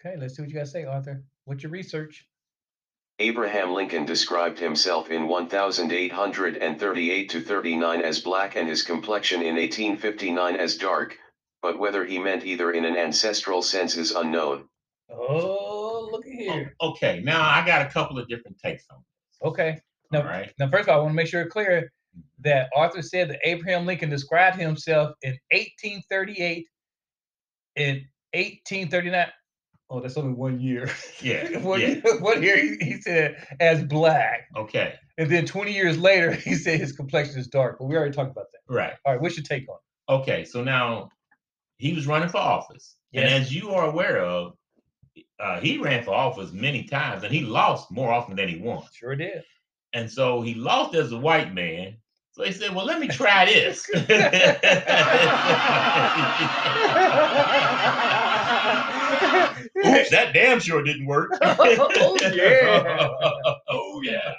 Okay, 0.00 0.16
let's 0.18 0.36
see 0.36 0.42
what 0.42 0.48
you 0.48 0.54
got 0.54 0.64
to 0.64 0.70
say, 0.70 0.84
Arthur. 0.84 1.22
What's 1.44 1.62
your 1.62 1.72
research? 1.72 2.26
Abraham 3.18 3.72
Lincoln 3.74 4.06
described 4.06 4.58
himself 4.58 5.10
in 5.10 5.28
1838 5.28 7.28
to 7.30 7.40
39 7.40 8.00
as 8.02 8.20
black 8.20 8.56
and 8.56 8.68
his 8.68 8.82
complexion 8.82 9.40
in 9.42 9.56
1859 9.56 10.56
as 10.56 10.76
dark, 10.76 11.18
but 11.62 11.78
whether 11.78 12.04
he 12.04 12.18
meant 12.18 12.44
either 12.44 12.72
in 12.72 12.84
an 12.84 12.96
ancestral 12.96 13.62
sense 13.62 13.96
is 13.96 14.10
unknown. 14.10 14.64
Oh, 15.08 16.08
look 16.10 16.26
at 16.26 16.32
oh, 16.32 16.52
here. 16.52 16.76
Okay, 16.80 17.20
now 17.24 17.42
I 17.42 17.64
got 17.64 17.86
a 17.86 17.90
couple 17.90 18.18
of 18.18 18.28
different 18.28 18.58
takes 18.58 18.84
on 18.90 18.98
this. 18.98 19.48
Okay. 19.48 19.78
All 20.12 20.22
Now, 20.22 20.28
right. 20.28 20.52
now, 20.58 20.70
first 20.70 20.88
of 20.88 20.94
all, 20.94 21.00
I 21.00 21.02
want 21.02 21.12
to 21.12 21.14
make 21.14 21.28
sure 21.28 21.42
it's 21.42 21.52
clear 21.52 21.90
mm-hmm. 22.16 22.20
that 22.40 22.68
Arthur 22.76 23.02
said 23.02 23.30
that 23.30 23.38
Abraham 23.44 23.86
Lincoln 23.86 24.10
described 24.10 24.58
himself 24.58 25.14
in 25.22 25.38
1838 25.50 26.66
in 27.76 27.94
1839. 28.34 29.26
Oh, 29.90 30.00
that's 30.00 30.16
only 30.16 30.32
one 30.32 30.58
year. 30.58 30.90
Yeah. 31.20 31.58
one, 31.62 31.80
yeah. 31.80 31.86
year 31.88 32.20
one 32.20 32.42
year 32.42 32.56
he, 32.56 32.76
he 32.80 33.00
said 33.00 33.46
as 33.60 33.84
black. 33.84 34.48
Okay. 34.56 34.94
And 35.18 35.30
then 35.30 35.44
20 35.44 35.72
years 35.72 35.98
later, 35.98 36.32
he 36.32 36.54
said 36.54 36.80
his 36.80 36.92
complexion 36.92 37.38
is 37.38 37.46
dark. 37.46 37.76
But 37.78 37.86
we 37.86 37.96
already 37.96 38.12
talked 38.12 38.30
about 38.30 38.46
that. 38.52 38.74
Right. 38.74 38.94
All 39.04 39.12
right, 39.12 39.20
what's 39.20 39.36
your 39.36 39.44
take 39.44 39.68
on 39.68 39.76
it? 39.76 40.12
Okay. 40.12 40.44
So 40.44 40.64
now 40.64 41.10
he 41.82 41.92
was 41.94 42.06
running 42.06 42.28
for 42.28 42.38
office, 42.38 42.96
Yes. 43.10 43.24
and 43.32 43.42
as 43.42 43.54
you 43.54 43.70
are 43.70 43.86
aware 43.86 44.18
of, 44.24 44.56
uh, 45.40 45.60
he 45.60 45.78
ran 45.78 46.04
for 46.04 46.14
office 46.14 46.52
many 46.52 46.84
times, 46.84 47.24
and 47.24 47.32
he 47.34 47.42
lost 47.42 47.90
more 47.90 48.12
often 48.12 48.36
than 48.36 48.48
he 48.48 48.56
won. 48.58 48.84
Sure 48.92 49.16
did. 49.16 49.42
And 49.92 50.10
so 50.10 50.40
he 50.40 50.54
lost 50.54 50.94
as 50.94 51.12
a 51.12 51.18
white 51.18 51.52
man. 51.52 51.96
So 52.30 52.44
he 52.44 52.52
said, 52.52 52.74
"Well, 52.74 52.86
let 52.86 52.98
me 53.00 53.08
try 53.08 53.44
this." 53.44 53.86
Oops, 59.84 60.10
that 60.10 60.30
damn 60.32 60.60
sure 60.60 60.82
didn't 60.82 61.06
work. 61.06 61.30
Oh, 61.42 62.16
yeah. 62.34 63.08
oh 63.68 64.00
yeah. 64.02 64.34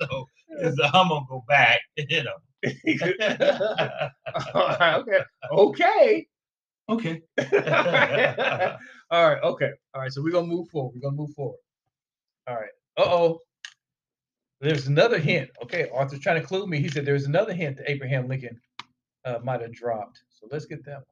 so, 0.00 0.28
so 0.74 0.84
I'm 0.92 1.08
gonna 1.08 1.26
go 1.28 1.44
back, 1.46 1.80
you 1.96 2.24
know. 2.24 2.36
All 4.54 4.76
right, 4.80 4.94
okay. 5.00 5.20
Okay. 5.52 6.26
Okay. 6.88 7.22
All 9.10 9.28
right, 9.28 9.42
okay. 9.42 9.70
All 9.94 10.00
right, 10.02 10.12
so 10.12 10.22
we're 10.22 10.32
gonna 10.32 10.46
move 10.46 10.68
forward. 10.68 10.92
We're 10.94 11.00
gonna 11.00 11.16
move 11.16 11.32
forward. 11.34 11.58
All 12.48 12.54
right. 12.56 12.70
Uh-oh. 12.96 13.40
There's 14.60 14.86
another 14.86 15.18
hint. 15.18 15.50
Okay, 15.62 15.88
Arthur's 15.92 16.20
trying 16.20 16.40
to 16.40 16.46
clue 16.46 16.66
me. 16.66 16.80
He 16.80 16.88
said 16.88 17.04
there's 17.04 17.26
another 17.26 17.52
hint 17.52 17.76
that 17.76 17.90
Abraham 17.90 18.28
Lincoln 18.28 18.58
uh, 19.24 19.38
might 19.44 19.60
have 19.60 19.72
dropped. 19.72 20.20
So 20.30 20.46
let's 20.50 20.64
get 20.64 20.84
that 20.86 20.94
one. 20.96 21.04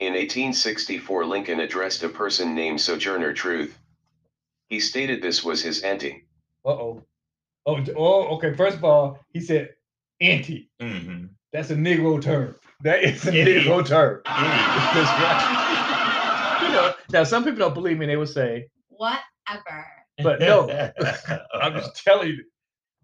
In 0.00 0.12
1864, 0.12 1.24
Lincoln 1.24 1.60
addressed 1.60 2.02
a 2.02 2.08
person 2.08 2.54
named 2.54 2.80
Sojourner 2.80 3.32
Truth. 3.32 3.78
He 4.68 4.78
stated 4.80 5.22
this 5.22 5.42
was 5.42 5.62
his 5.62 5.82
auntie. 5.82 6.24
Uh 6.64 6.70
oh. 6.70 7.02
Oh, 7.66 7.84
oh, 7.96 8.36
okay. 8.36 8.54
First 8.54 8.76
of 8.76 8.84
all, 8.84 9.18
he 9.32 9.40
said 9.40 9.70
auntie. 10.20 10.70
hmm 10.80 11.26
That's 11.52 11.70
a 11.70 11.74
Negro 11.76 12.20
term. 12.20 12.54
That 12.82 13.02
is 13.02 13.26
a 13.26 13.34
It 13.34 13.48
is. 13.48 13.64
Negro 13.64 13.84
term. 13.86 14.20
That's 14.26 15.10
right. 15.18 16.58
you 16.62 16.68
know, 16.74 16.94
now 17.12 17.24
some 17.24 17.44
people 17.44 17.58
don't 17.58 17.74
believe 17.74 17.98
me. 17.98 18.06
They 18.06 18.16
would 18.16 18.28
say, 18.28 18.68
Whatever. 18.88 19.86
but 20.22 20.40
no, 20.40 20.68
I'm 21.54 21.74
just 21.74 22.02
telling 22.04 22.28
you. 22.28 22.44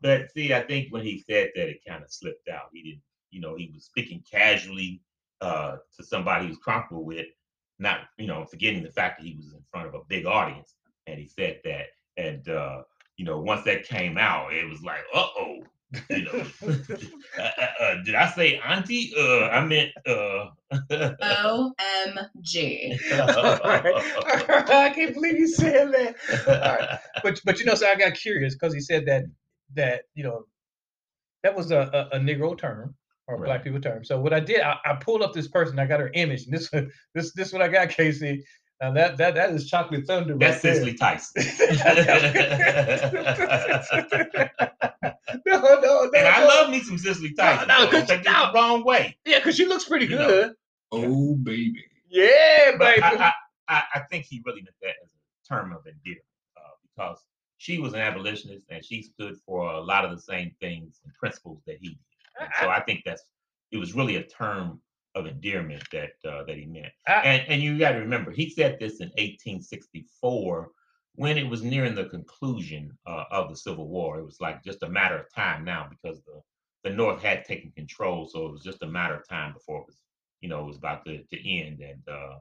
But 0.00 0.30
see, 0.33 0.52
I 0.52 0.61
think 0.62 0.92
when 0.92 1.02
he 1.02 1.18
said 1.28 1.50
that, 1.54 1.68
it 1.68 1.80
kind 1.88 2.02
of 2.02 2.11
slipped 2.11 2.49
out. 2.49 2.68
He 2.73 2.83
didn't, 2.83 3.02
you 3.30 3.40
know, 3.40 3.56
he 3.56 3.71
was 3.73 3.85
speaking 3.87 4.23
casually 4.30 5.00
uh, 5.40 5.76
to 5.97 6.04
somebody 6.04 6.44
he 6.44 6.50
was 6.50 6.59
comfortable 6.59 7.04
with, 7.04 7.26
not, 7.78 8.00
you 8.18 8.26
know, 8.26 8.44
forgetting 8.44 8.83
the 8.83 8.92
fact 8.92 9.18
that 9.21 9.26
he 9.26 9.35
was 9.37 9.47
in 9.54 9.62
front 9.73 9.88
of 9.88 9.94
a 9.94 10.00
big 10.09 10.26
audience, 10.26 10.75
and 11.06 11.18
he 11.18 11.26
said 11.26 11.61
that. 11.64 11.87
And 12.16 12.49
uh, 12.49 12.83
you 13.16 13.25
know, 13.25 13.40
once 13.40 13.64
that 13.64 13.85
came 13.88 14.18
out, 14.18 14.52
it 14.52 14.68
was 14.68 14.83
like, 14.83 15.00
uh 15.14 15.26
oh, 15.38 15.59
you 16.10 16.24
know, 16.24 16.44
uh, 16.66 16.72
uh, 17.38 17.66
uh, 17.80 17.94
did 18.04 18.14
I 18.14 18.28
say 18.30 18.58
auntie? 18.58 19.12
Uh, 19.18 19.48
I 19.48 19.64
meant 19.64 19.90
uh. 20.06 20.50
OMG. 20.90 22.98
I 23.12 24.92
can't 24.94 25.14
believe 25.14 25.38
you 25.38 25.46
said 25.46 25.92
that. 25.92 26.16
Alright. 26.48 26.98
But 27.22 27.40
but 27.44 27.60
you 27.60 27.66
know, 27.66 27.74
so 27.74 27.86
I 27.86 27.94
got 27.94 28.14
curious 28.14 28.54
because 28.54 28.74
he 28.74 28.80
said 28.80 29.06
that 29.06 29.24
that 29.74 30.02
you 30.14 30.24
know 30.24 30.46
that 31.42 31.54
was 31.54 31.70
a, 31.70 32.08
a, 32.12 32.16
a 32.16 32.20
Negro 32.20 32.58
term 32.58 32.94
or 33.26 33.36
a 33.36 33.38
black 33.38 33.64
people 33.64 33.80
term. 33.80 34.04
So 34.04 34.20
what 34.20 34.32
I 34.32 34.40
did, 34.40 34.60
I, 34.60 34.76
I 34.84 34.94
pulled 34.94 35.22
up 35.22 35.32
this 35.32 35.48
person. 35.48 35.78
I 35.78 35.86
got 35.86 36.00
her 36.00 36.10
image. 36.14 36.44
And 36.44 36.54
this 36.54 36.70
this 37.14 37.32
this 37.34 37.52
what 37.52 37.62
I 37.62 37.68
got, 37.68 37.90
Casey. 37.90 38.44
Now 38.80 38.92
that 38.92 39.16
that 39.18 39.34
that 39.36 39.50
is 39.50 39.68
chocolate 39.68 40.06
thunder. 40.06 40.36
That's 40.36 40.64
right 40.64 40.76
Cicely 40.76 40.94
Tyson. 40.94 41.42
there. 45.26 45.40
no, 45.47 45.61
no, 45.61 45.81
no. 45.81 46.11
And 46.16 46.26
I 46.26 46.40
no. 46.40 46.47
love 46.47 46.71
me 46.71 46.81
some 46.81 46.99
Cicely 46.99 47.33
Tyson. 47.35 47.69
no, 47.69 47.78
so 47.78 47.85
'cause- 47.85 47.93
don't 47.93 48.07
take 48.09 48.25
this 48.25 48.33
no. 48.33 48.47
the 48.52 48.59
wrong 48.59 48.85
way. 48.85 49.16
Yeah, 49.25 49.38
because 49.38 49.57
she 49.57 49.66
looks 49.66 49.85
pretty 49.85 50.07
You 50.07 50.16
know. 50.19 50.28
good. 50.28 50.52
Oh 50.93 51.35
baby. 51.37 51.85
Yeah, 52.09 52.76
baby. 52.78 53.02
I, 53.02 53.09
I, 53.11 53.33
I, 53.69 53.83
I 53.97 54.00
think 54.11 54.25
he 54.26 54.43
really 54.45 54.62
meant 54.62 54.76
that 54.83 54.95
as 55.02 55.11
a 55.11 55.49
term 55.54 55.73
of 55.73 55.85
endearment 55.87 56.25
uh, 56.57 56.61
because 56.95 57.19
she 57.59 57.78
was 57.78 57.95
an 57.95 58.00
abolitionist 58.00 58.66
and 58.69 58.85
she 58.85 59.02
stood 59.02 59.37
for 59.47 59.73
a 59.73 59.81
lot 59.81 60.04
of 60.04 60.11
the 60.12 60.21
same 60.23 60.52
things 60.61 61.00
and 61.04 61.12
principles 61.14 61.62
that 61.66 61.78
he 61.81 61.88
did. 61.88 61.99
And 62.40 62.49
so 62.61 62.69
I 62.69 62.81
think 62.81 63.02
that's 63.04 63.23
it 63.73 63.78
was 63.78 63.95
really 63.95 64.16
a 64.16 64.23
term 64.23 64.81
of 65.16 65.26
endearment 65.26 65.83
that 65.93 66.11
uh, 66.28 66.45
that 66.45 66.57
he 66.57 66.66
meant. 66.66 66.93
I- 67.09 67.23
and 67.23 67.43
and 67.49 67.62
you 67.62 67.78
got 67.78 67.93
to 67.93 67.99
remember, 67.99 68.31
he 68.31 68.50
said 68.50 68.78
this 68.78 69.00
in 69.00 69.09
1864 69.16 70.69
when 71.16 71.38
it 71.38 71.49
was 71.49 71.62
nearing 71.62 71.94
the 71.94 72.06
conclusion 72.06 72.97
uh, 73.06 73.25
of 73.30 73.49
the 73.49 73.56
Civil 73.56 73.88
War. 73.88 74.18
It 74.18 74.25
was 74.25 74.40
like 74.40 74.64
just 74.64 74.83
a 74.83 74.88
matter 74.88 75.16
of 75.16 75.33
time 75.33 75.64
now 75.64 75.88
because 75.88 76.23
the 76.23 76.40
the 76.83 76.90
North 76.90 77.23
had 77.23 77.47
taken 77.47 77.71
control, 77.71 78.28
so 78.28 78.47
it 78.47 78.52
was 78.52 78.62
just 78.62 78.83
a 78.83 78.87
matter 78.87 79.14
of 79.14 79.26
time 79.26 79.54
before 79.54 79.80
it 79.80 79.87
was 79.87 80.02
you 80.40 80.49
know 80.49 80.61
it 80.61 80.66
was 80.66 80.76
about 80.76 81.04
to, 81.06 81.23
to 81.23 81.50
end 81.50 81.80
and 81.80 82.02
uh, 82.09 82.37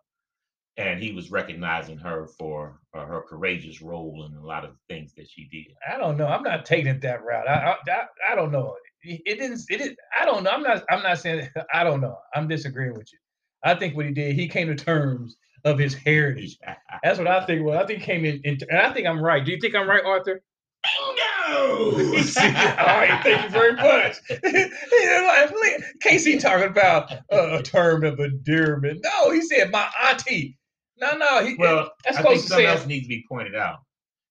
and 0.78 1.02
he 1.02 1.12
was 1.12 1.32
recognizing 1.32 1.98
her 1.98 2.28
for 2.28 2.80
uh, 2.96 3.06
her 3.06 3.22
courageous 3.22 3.82
role 3.82 4.26
in 4.26 4.36
a 4.36 4.46
lot 4.46 4.66
of 4.66 4.72
the 4.72 4.94
things 4.94 5.14
that 5.14 5.30
she 5.30 5.48
did. 5.52 5.76
I 5.88 5.98
don't 5.98 6.18
know. 6.18 6.28
I'm 6.28 6.42
not 6.42 6.66
taking 6.66 6.88
it 6.88 7.02
that 7.02 7.24
route. 7.24 7.48
I 7.48 7.76
I, 7.88 8.06
I, 8.32 8.36
don't 8.36 8.52
know. 8.52 8.76
It, 9.04 9.22
it 9.26 9.40
didn't. 9.40 9.62
It 9.70 9.78
didn't. 9.78 10.00
I 10.20 10.26
don't 10.26 10.44
know. 10.44 10.50
I'm 10.50 10.64
not. 10.64 10.84
I'm 10.90 11.04
not 11.04 11.20
saying. 11.20 11.48
I 11.74 11.84
don't 11.84 12.02
know. 12.02 12.18
I'm 12.34 12.48
disagreeing 12.48 12.94
with 12.94 13.12
you. 13.14 13.20
I 13.64 13.76
think 13.76 13.96
what 13.96 14.06
he 14.06 14.12
did, 14.12 14.36
he 14.36 14.48
came 14.48 14.68
to 14.68 14.76
terms 14.76 15.38
of 15.64 15.80
his 15.80 15.94
heritage. 15.94 16.58
That's 17.04 17.18
what 17.18 17.28
I 17.28 17.46
think. 17.46 17.66
Well, 17.66 17.80
I 17.82 17.86
think 17.86 18.00
he 18.00 18.06
came 18.06 18.26
in, 18.26 18.42
and 18.46 18.64
I 18.72 18.92
think 18.94 19.08
I'm 19.08 19.22
right. 19.22 19.44
Do 19.44 19.52
you 19.52 19.60
think 19.60 19.76
I'm 19.76 19.90
right, 19.90 20.04
Arthur? 20.04 20.42
Bingo! 20.84 21.92
All 21.98 22.02
right, 22.02 23.20
thank 23.24 23.44
you 23.44 23.50
very 23.50 23.74
much. 23.76 24.18
You 24.30 25.06
know, 25.06 25.50
like, 25.62 25.84
Casey 26.02 26.38
talking 26.38 26.68
about 26.68 27.12
uh, 27.32 27.58
a 27.58 27.64
term 27.64 28.04
of 28.04 28.20
endearment. 28.20 29.04
No, 29.04 29.32
he 29.32 29.42
said 29.42 29.72
my 29.72 29.90
auntie. 30.04 30.58
No, 31.00 31.16
no. 31.16 31.46
He, 31.46 31.56
well, 31.56 31.92
that's 32.04 32.18
I 32.18 32.22
supposed 32.22 32.42
think 32.42 32.44
to 32.44 32.48
something 32.50 32.66
say 32.66 32.72
else 32.72 32.86
needs 32.86 33.06
to 33.06 33.10
be 33.10 33.26
pointed 33.28 33.56
out. 33.56 33.80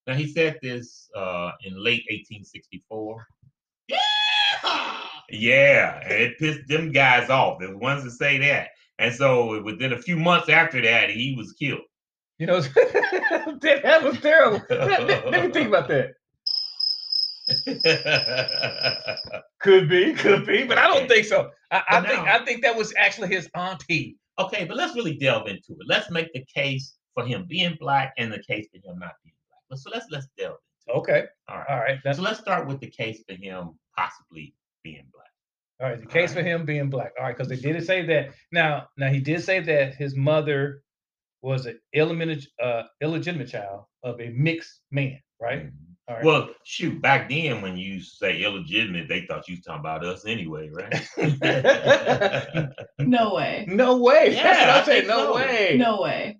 Now 0.07 0.15
he 0.15 0.27
said 0.27 0.59
this 0.62 1.09
uh, 1.17 1.53
in 1.65 1.75
late 1.75 2.05
1864. 2.11 3.27
Yeah, 5.31 6.01
and 6.05 6.12
it 6.12 6.39
pissed 6.39 6.69
them 6.69 6.93
guys 6.93 7.31
off. 7.31 7.59
The 7.61 7.77
ones 7.77 8.05
that 8.05 8.11
say 8.11 8.39
that. 8.39 8.69
And 8.99 9.15
so 9.15 9.63
within 9.63 9.93
a 9.93 9.99
few 9.99 10.17
months 10.17 10.49
after 10.49 10.81
that, 10.83 11.11
he 11.11 11.35
was 11.37 11.53
killed. 11.55 11.81
You 12.39 12.47
know, 12.47 12.61
that, 12.61 14.01
was 14.03 14.19
terrible. 14.21 14.63
Let, 14.71 15.07
let- 15.07 15.31
let 15.31 15.47
me 15.47 15.53
think 15.53 15.69
about 15.69 15.89
that. 15.89 16.13
Could 19.61 19.89
be, 19.89 20.13
could 20.15 20.47
be, 20.47 20.65
but 20.65 20.79
I 20.79 20.87
don't 20.89 21.09
think 21.09 21.25
so. 21.27 21.51
I, 21.71 21.83
I 21.89 22.01
But 22.01 22.09
think 22.09 22.21
I 22.29 22.45
think 22.45 22.63
that 22.63 22.77
was 22.77 22.93
actually 22.97 23.29
his 23.29 23.49
auntie. 23.55 24.17
okay, 24.39 24.65
but 24.65 24.77
let's 24.77 24.95
really 24.97 25.17
delve 25.17 25.47
into 25.49 25.73
it. 25.73 25.87
Let's 25.87 26.11
make 26.11 26.33
the 26.33 26.45
case 26.53 26.97
for 27.15 27.25
him 27.25 27.47
being 27.49 27.77
black 27.79 28.13
and 28.19 28.33
the 28.33 28.43
case 28.43 28.67
for 28.73 28.79
him 28.79 28.99
not 28.99 29.13
being 29.23 29.35
black. 29.49 29.79
So 29.79 29.91
let's 29.93 30.07
let's 30.11 30.27
delve 30.37 30.57
into. 30.87 30.99
Okay. 30.99 31.25
All 31.49 31.59
right. 31.59 31.67
All 31.71 31.79
right. 31.79 31.99
That's 32.05 32.19
So 32.19 32.25
let's 32.25 32.41
start 32.41 32.67
with 32.67 32.81
the 32.81 32.91
case 32.91 33.23
for 33.29 33.35
him 33.37 33.79
possibly 33.97 34.55
being 34.83 35.07
black. 35.13 35.32
All 35.83 35.89
right. 35.91 36.01
The 36.01 36.07
case 36.07 36.31
All 36.31 36.37
for 36.37 36.43
him 36.43 36.65
being 36.65 36.89
black. 36.91 37.12
All 37.19 37.25
right, 37.27 37.37
because 37.37 37.49
they 37.49 37.57
did 37.57 37.85
say 37.85 38.07
that. 38.07 38.31
Now, 38.53 38.89
now 38.97 39.09
he 39.11 39.21
did 39.21 39.43
say 39.43 39.61
that 39.61 39.95
his 39.97 40.15
mother 40.17 40.83
was 41.43 41.67
an 41.67 41.79
illegitimate, 41.93 42.47
uh, 42.62 42.85
illegitimate 43.03 43.49
child 43.49 43.85
of 44.05 44.21
a 44.21 44.29
mixed 44.31 44.81
man, 44.93 45.19
right? 45.41 45.67
Mhm. 45.67 45.73
All 46.09 46.17
right. 46.17 46.25
Well, 46.25 46.51
shoot, 46.65 47.01
back 47.01 47.29
then 47.29 47.61
when 47.62 47.77
you 47.77 48.01
say 48.01 48.43
illegitimate, 48.43 49.09
they 49.09 49.25
thought 49.27 49.49
you 49.49 49.55
was 49.57 49.65
talking 49.65 49.81
about 49.81 50.05
us 50.05 50.25
anyway, 50.27 50.69
right? 50.71 51.09
No 52.99 53.35
way. 53.35 53.65
no 53.69 53.97
way. 53.99 54.33
Yeah, 54.35 54.43
That's 54.43 54.61
what 54.61 54.69
I 54.71 54.79
I'm 54.79 54.85
saying. 54.85 55.01
think 55.03 55.09
No 55.09 55.25
so. 55.27 55.35
way. 55.37 55.77
No 55.79 56.01
way. 56.01 56.39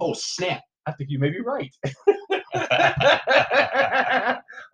Oh, 0.00 0.12
snap. 0.12 0.62
I 0.86 0.92
think 0.92 1.10
you 1.10 1.18
may 1.18 1.30
be 1.30 1.40
right. 1.40 1.74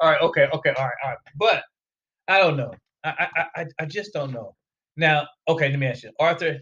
all 0.01 0.11
right, 0.11 0.21
okay, 0.21 0.49
okay, 0.53 0.71
all 0.77 0.85
right, 0.85 0.95
all 1.05 1.11
right. 1.11 1.19
But 1.37 1.63
I 2.29 2.39
don't 2.39 2.57
know. 2.57 2.73
I, 3.05 3.29
I, 3.57 3.67
I, 3.81 3.85
just 3.85 4.13
don't 4.13 4.33
know. 4.33 4.55
Now, 4.97 5.27
okay, 5.49 5.69
let 5.71 5.79
me 5.79 5.87
ask 5.87 6.05
you, 6.05 6.13
Arthur. 6.21 6.61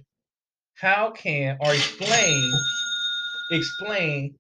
How 0.75 1.11
can 1.11 1.59
or 1.61 1.75
explain 1.75 2.53
explain 3.51 4.35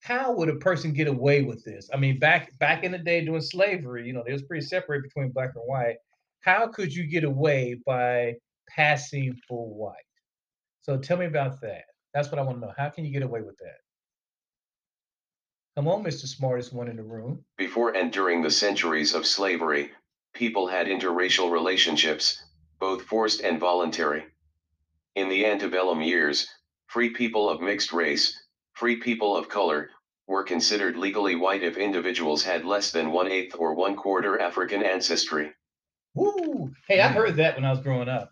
how 0.00 0.32
would 0.32 0.48
a 0.48 0.56
person 0.56 0.92
get 0.92 1.06
away 1.06 1.42
with 1.42 1.64
this? 1.64 1.88
I 1.92 1.96
mean, 1.96 2.18
back 2.18 2.56
back 2.58 2.82
in 2.84 2.92
the 2.92 2.98
day 2.98 3.24
during 3.24 3.40
slavery, 3.40 4.06
you 4.06 4.12
know, 4.12 4.22
they 4.26 4.32
was 4.32 4.42
pretty 4.42 4.64
separate 4.66 5.02
between 5.02 5.30
black 5.30 5.50
and 5.54 5.64
white. 5.64 5.96
How 6.40 6.68
could 6.68 6.94
you 6.94 7.06
get 7.06 7.24
away 7.24 7.78
by 7.86 8.34
passing 8.68 9.36
for 9.48 9.68
white? 9.68 9.94
So 10.82 10.96
tell 10.96 11.16
me 11.16 11.26
about 11.26 11.60
that. 11.60 11.84
That's 12.14 12.30
what 12.30 12.38
I 12.38 12.42
want 12.42 12.60
to 12.60 12.66
know. 12.66 12.72
How 12.76 12.88
can 12.88 13.04
you 13.04 13.12
get 13.12 13.22
away 13.22 13.42
with 13.42 13.56
that? 13.58 13.78
Come 15.76 15.88
on, 15.88 16.02
Mr. 16.02 16.26
Smartest 16.26 16.72
one 16.72 16.88
in 16.88 16.96
the 16.96 17.02
room. 17.02 17.44
Before 17.58 17.94
and 17.94 18.10
during 18.10 18.42
the 18.42 18.50
centuries 18.50 19.12
of 19.12 19.26
slavery, 19.26 19.90
people 20.36 20.66
had 20.68 20.86
interracial 20.86 21.50
relationships, 21.50 22.42
both 22.78 23.02
forced 23.02 23.40
and 23.40 23.58
voluntary. 23.58 24.24
In 25.14 25.28
the 25.28 25.46
antebellum 25.46 26.02
years, 26.02 26.46
free 26.86 27.10
people 27.10 27.48
of 27.48 27.60
mixed 27.60 27.92
race, 27.92 28.38
free 28.74 28.96
people 28.96 29.36
of 29.36 29.48
color, 29.48 29.90
were 30.26 30.44
considered 30.44 30.96
legally 30.96 31.36
white 31.36 31.62
if 31.62 31.76
individuals 31.76 32.44
had 32.44 32.64
less 32.64 32.90
than 32.90 33.12
one 33.12 33.28
eighth 33.28 33.54
or 33.58 33.74
one 33.74 33.96
quarter 33.96 34.40
African 34.40 34.82
ancestry. 34.82 35.52
Woo! 36.14 36.70
Hey, 36.86 37.00
I 37.00 37.08
heard 37.08 37.36
that 37.36 37.54
when 37.56 37.64
I 37.64 37.70
was 37.70 37.80
growing 37.80 38.08
up. 38.08 38.30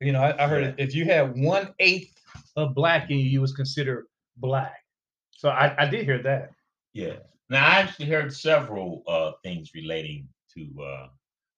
You 0.00 0.12
know, 0.12 0.20
I, 0.20 0.44
I 0.44 0.48
heard 0.48 0.64
Yeah. 0.64 0.84
if 0.84 0.94
you 0.94 1.04
had 1.06 1.36
one 1.38 1.74
eighth 1.78 2.12
of 2.56 2.74
black 2.74 3.10
in 3.10 3.18
you, 3.18 3.24
you 3.26 3.40
was 3.40 3.52
considered 3.52 4.06
black. 4.36 4.84
So 5.30 5.48
I, 5.48 5.74
I 5.78 5.86
did 5.86 6.04
hear 6.04 6.22
that. 6.22 6.50
Yeah. 6.92 7.16
Now 7.48 7.64
I 7.66 7.70
actually 7.80 8.06
heard 8.10 8.32
several 8.34 9.02
uh 9.06 9.32
things 9.42 9.70
relating 9.74 10.28
to 10.54 10.82
uh 10.82 11.06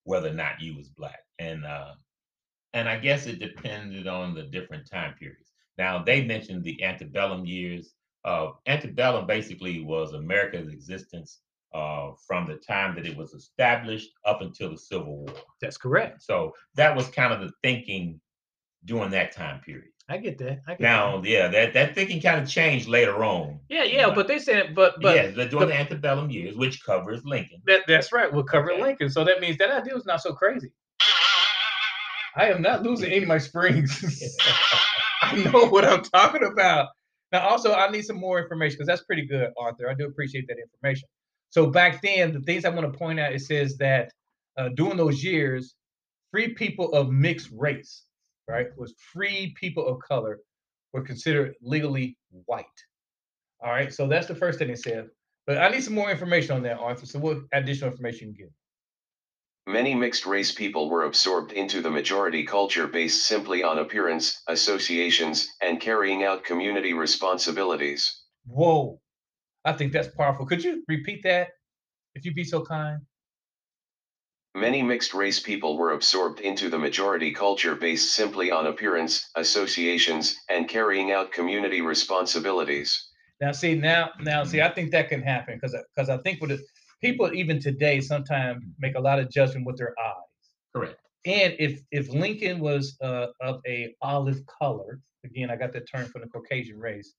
whether 0.08 0.30
or 0.30 0.34
not 0.34 0.60
you 0.60 0.74
was 0.74 0.88
black. 0.88 1.20
And 1.38 1.64
uh 1.64 1.92
and 2.72 2.88
I 2.88 2.98
guess 2.98 3.26
it 3.26 3.38
depended 3.38 4.06
on 4.06 4.34
the 4.34 4.42
different 4.44 4.90
time 4.90 5.14
periods. 5.18 5.52
Now 5.76 6.02
they 6.02 6.24
mentioned 6.24 6.64
the 6.64 6.82
antebellum 6.82 7.44
years. 7.44 7.94
Uh 8.24 8.48
antebellum 8.66 9.26
basically 9.26 9.84
was 9.84 10.14
America's 10.14 10.72
existence 10.72 11.40
uh 11.74 12.12
from 12.26 12.46
the 12.46 12.56
time 12.56 12.94
that 12.96 13.06
it 13.06 13.16
was 13.16 13.34
established 13.34 14.10
up 14.24 14.40
until 14.40 14.70
the 14.70 14.78
Civil 14.78 15.18
War. 15.18 15.34
That's 15.60 15.76
correct. 15.76 16.22
So 16.22 16.52
that 16.74 16.96
was 16.96 17.08
kind 17.08 17.32
of 17.32 17.40
the 17.40 17.52
thinking 17.62 18.18
during 18.88 19.10
that 19.12 19.30
time 19.32 19.60
period. 19.60 19.90
I 20.08 20.16
get 20.16 20.38
that. 20.38 20.62
I 20.66 20.70
get 20.72 20.80
Now, 20.80 21.20
that. 21.20 21.28
yeah, 21.28 21.48
that, 21.48 21.74
that 21.74 21.94
thinking 21.94 22.20
kind 22.22 22.40
of 22.42 22.48
changed 22.48 22.88
later 22.88 23.22
on. 23.24 23.60
Yeah, 23.68 23.84
yeah, 23.84 24.12
but 24.14 24.26
they 24.26 24.38
said, 24.38 24.74
but 24.74 24.94
but 25.02 25.14
yeah, 25.14 25.26
the- 25.30 25.44
during 25.46 25.68
the- 25.68 25.74
the 25.74 25.78
antebellum 25.78 26.30
years, 26.30 26.56
which 26.56 26.82
covers 26.82 27.20
Lincoln. 27.24 27.60
that, 27.66 27.82
that's 27.86 28.10
right. 28.10 28.32
We'll 28.32 28.44
cover 28.44 28.72
Okay. 28.72 28.82
Lincoln. 28.82 29.10
So 29.10 29.22
that 29.24 29.40
means 29.40 29.58
that 29.58 29.70
idea 29.70 29.94
was 29.94 30.06
not 30.06 30.22
so 30.22 30.32
crazy. 30.32 30.72
I 32.36 32.50
am 32.50 32.62
not 32.62 32.82
losing 32.82 33.10
any 33.10 33.22
of 33.22 33.28
my 33.28 33.38
springs. 33.38 34.02
I 35.22 35.36
know 35.52 35.66
what 35.66 35.84
I'm 35.84 36.02
talking 36.02 36.44
about. 36.44 36.88
Now, 37.32 37.46
also, 37.48 37.74
I 37.74 37.90
need 37.90 38.02
some 38.02 38.16
more 38.16 38.40
information 38.40 38.76
because 38.76 38.86
that's 38.86 39.02
pretty 39.04 39.26
good, 39.26 39.50
Arthur. 39.60 39.90
I 39.90 39.94
do 39.94 40.06
appreciate 40.06 40.46
that 40.48 40.56
information. 40.58 41.08
So 41.50 41.66
back 41.66 42.00
then, 42.00 42.32
the 42.32 42.40
things 42.40 42.64
I 42.64 42.70
want 42.70 42.90
to 42.90 42.98
point 42.98 43.18
out, 43.20 43.32
it 43.32 43.40
says 43.40 43.76
that 43.78 44.10
uh, 44.56 44.70
during 44.74 44.96
those 44.96 45.22
years, 45.22 45.74
free 46.30 46.54
people 46.54 46.92
of 46.92 47.10
mixed 47.10 47.50
race, 47.52 48.04
right, 48.48 48.68
was 48.76 48.94
free 49.12 49.54
people 49.60 49.86
of 49.86 50.00
color 50.00 50.40
were 50.92 51.02
considered 51.02 51.54
legally 51.60 52.16
white. 52.46 52.64
All 53.62 53.70
right, 53.70 53.92
so 53.92 54.06
that's 54.06 54.26
the 54.26 54.34
first 54.34 54.58
thing 54.58 54.70
it 54.70 54.78
said. 54.78 55.08
But 55.46 55.58
I 55.58 55.68
need 55.70 55.82
some 55.82 55.94
more 55.94 56.10
information 56.10 56.56
on 56.56 56.62
that, 56.62 56.78
Arthur. 56.78 57.06
So 57.06 57.18
what 57.18 57.38
additional 57.52 57.90
information 57.90 58.28
you 58.28 58.34
can 58.34 58.44
give? 58.44 58.52
Many 59.66 59.94
mixed 59.94 60.24
race 60.24 60.50
people 60.50 60.88
were 60.88 61.04
absorbed 61.04 61.52
into 61.52 61.82
the 61.82 61.90
majority 61.90 62.44
culture 62.44 62.86
based 62.86 63.26
simply 63.26 63.62
on 63.62 63.78
appearance, 63.78 64.42
associations, 64.48 65.48
and 65.60 65.80
carrying 65.80 66.24
out 66.24 66.44
community 66.44 66.94
responsibilities. 66.94 68.22
Whoa, 68.46 68.98
I 69.64 69.74
think 69.74 69.92
that's 69.92 70.08
powerful. 70.08 70.46
Could 70.46 70.64
you 70.64 70.82
repeat 70.88 71.22
that, 71.24 71.48
if 72.14 72.24
you'd 72.24 72.34
be 72.34 72.44
so 72.44 72.62
kind? 72.62 73.00
Many 74.58 74.82
mixed 74.82 75.14
race 75.14 75.38
people 75.38 75.78
were 75.78 75.92
absorbed 75.92 76.40
into 76.40 76.68
the 76.68 76.78
majority 76.78 77.32
culture 77.32 77.76
based 77.76 78.14
simply 78.14 78.50
on 78.50 78.66
appearance, 78.66 79.30
associations, 79.36 80.36
and 80.50 80.68
carrying 80.68 81.12
out 81.12 81.30
community 81.30 81.80
responsibilities. 81.80 83.10
Now, 83.40 83.52
see, 83.52 83.76
now, 83.76 84.10
now, 84.20 84.42
see, 84.42 84.60
I 84.60 84.68
think 84.70 84.90
that 84.90 85.08
can 85.08 85.22
happen 85.22 85.60
because 85.60 85.76
because 85.94 86.08
I 86.08 86.16
think 86.18 86.40
with 86.40 86.50
it, 86.50 86.60
people 87.00 87.32
even 87.32 87.60
today 87.60 88.00
sometimes 88.00 88.64
make 88.80 88.96
a 88.96 89.00
lot 89.00 89.20
of 89.20 89.30
judgment 89.30 89.64
with 89.64 89.76
their 89.76 89.94
eyes. 90.04 90.50
Correct. 90.74 90.96
And 91.24 91.54
if 91.60 91.80
if 91.92 92.08
Lincoln 92.08 92.58
was 92.58 92.96
uh, 93.00 93.28
of 93.40 93.60
a 93.64 93.94
olive 94.02 94.40
color, 94.46 95.00
again, 95.24 95.50
I 95.50 95.56
got 95.56 95.72
that 95.74 95.88
term 95.88 96.06
from 96.06 96.22
the 96.22 96.28
Caucasian 96.28 96.80
race, 96.80 97.14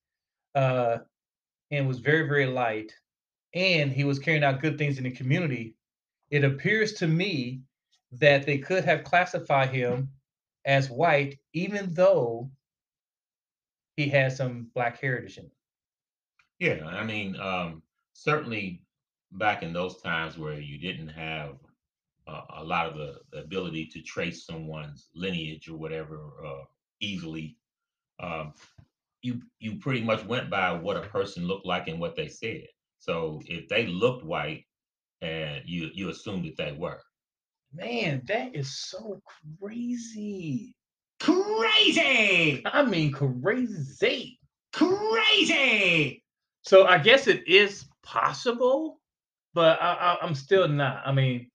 uh, 0.55 0.97
and 1.71 1.87
was 1.87 1.99
very 1.99 2.27
very 2.27 2.47
light, 2.47 2.91
and 3.53 3.93
he 3.93 4.03
was 4.03 4.19
carrying 4.19 4.43
out 4.43 4.59
good 4.59 4.77
things 4.77 4.97
in 4.97 5.05
the 5.05 5.11
community, 5.11 5.75
it 6.31 6.43
appears 6.43 6.93
to 6.93 7.07
me 7.07 7.61
that 8.11 8.45
they 8.45 8.57
could 8.57 8.83
have 8.85 9.03
classified 9.03 9.69
him 9.69 10.09
as 10.65 10.89
white, 10.89 11.39
even 11.53 11.93
though 11.93 12.49
he 13.95 14.07
had 14.07 14.31
some 14.31 14.69
black 14.73 14.99
heritage 14.99 15.37
in 15.37 15.45
him. 15.45 15.51
Yeah, 16.59 16.85
I 16.85 17.03
mean, 17.03 17.39
um, 17.39 17.81
certainly 18.13 18.83
back 19.33 19.63
in 19.63 19.73
those 19.73 20.01
times 20.01 20.37
where 20.37 20.59
you 20.59 20.77
didn't 20.77 21.09
have 21.09 21.55
uh, 22.27 22.41
a 22.57 22.63
lot 22.63 22.87
of 22.87 22.97
the, 22.97 23.19
the 23.31 23.39
ability 23.39 23.85
to 23.87 24.01
trace 24.01 24.45
someone's 24.45 25.09
lineage 25.15 25.67
or 25.69 25.77
whatever 25.77 26.31
uh, 26.45 26.63
easily, 26.99 27.57
um, 28.21 28.53
you 29.21 29.41
you 29.59 29.75
pretty 29.75 30.01
much 30.01 30.23
went 30.25 30.49
by 30.49 30.71
what 30.71 30.97
a 30.97 31.01
person 31.01 31.45
looked 31.45 31.65
like 31.65 31.87
and 31.87 31.99
what 31.99 32.15
they 32.15 32.27
said. 32.27 32.67
So 32.99 33.41
if 33.45 33.67
they 33.67 33.87
looked 33.87 34.25
white, 34.25 34.65
and 35.21 35.61
you 35.65 35.89
you 35.93 36.09
assumed 36.09 36.45
that 36.45 36.57
they 36.57 36.71
were. 36.71 37.01
Man, 37.73 38.23
that 38.27 38.55
is 38.55 38.75
so 38.77 39.21
crazy. 39.59 40.73
Crazy! 41.19 42.63
I 42.65 42.83
mean, 42.85 43.11
crazy. 43.11 44.39
Crazy! 44.73 46.23
So 46.63 46.85
I 46.85 46.97
guess 46.97 47.27
it 47.27 47.47
is 47.47 47.85
possible, 48.03 48.99
but 49.53 49.81
I, 49.81 49.93
I, 49.93 50.17
I'm 50.25 50.33
still 50.35 50.67
not. 50.67 51.01
I 51.05 51.11
mean, 51.11 51.49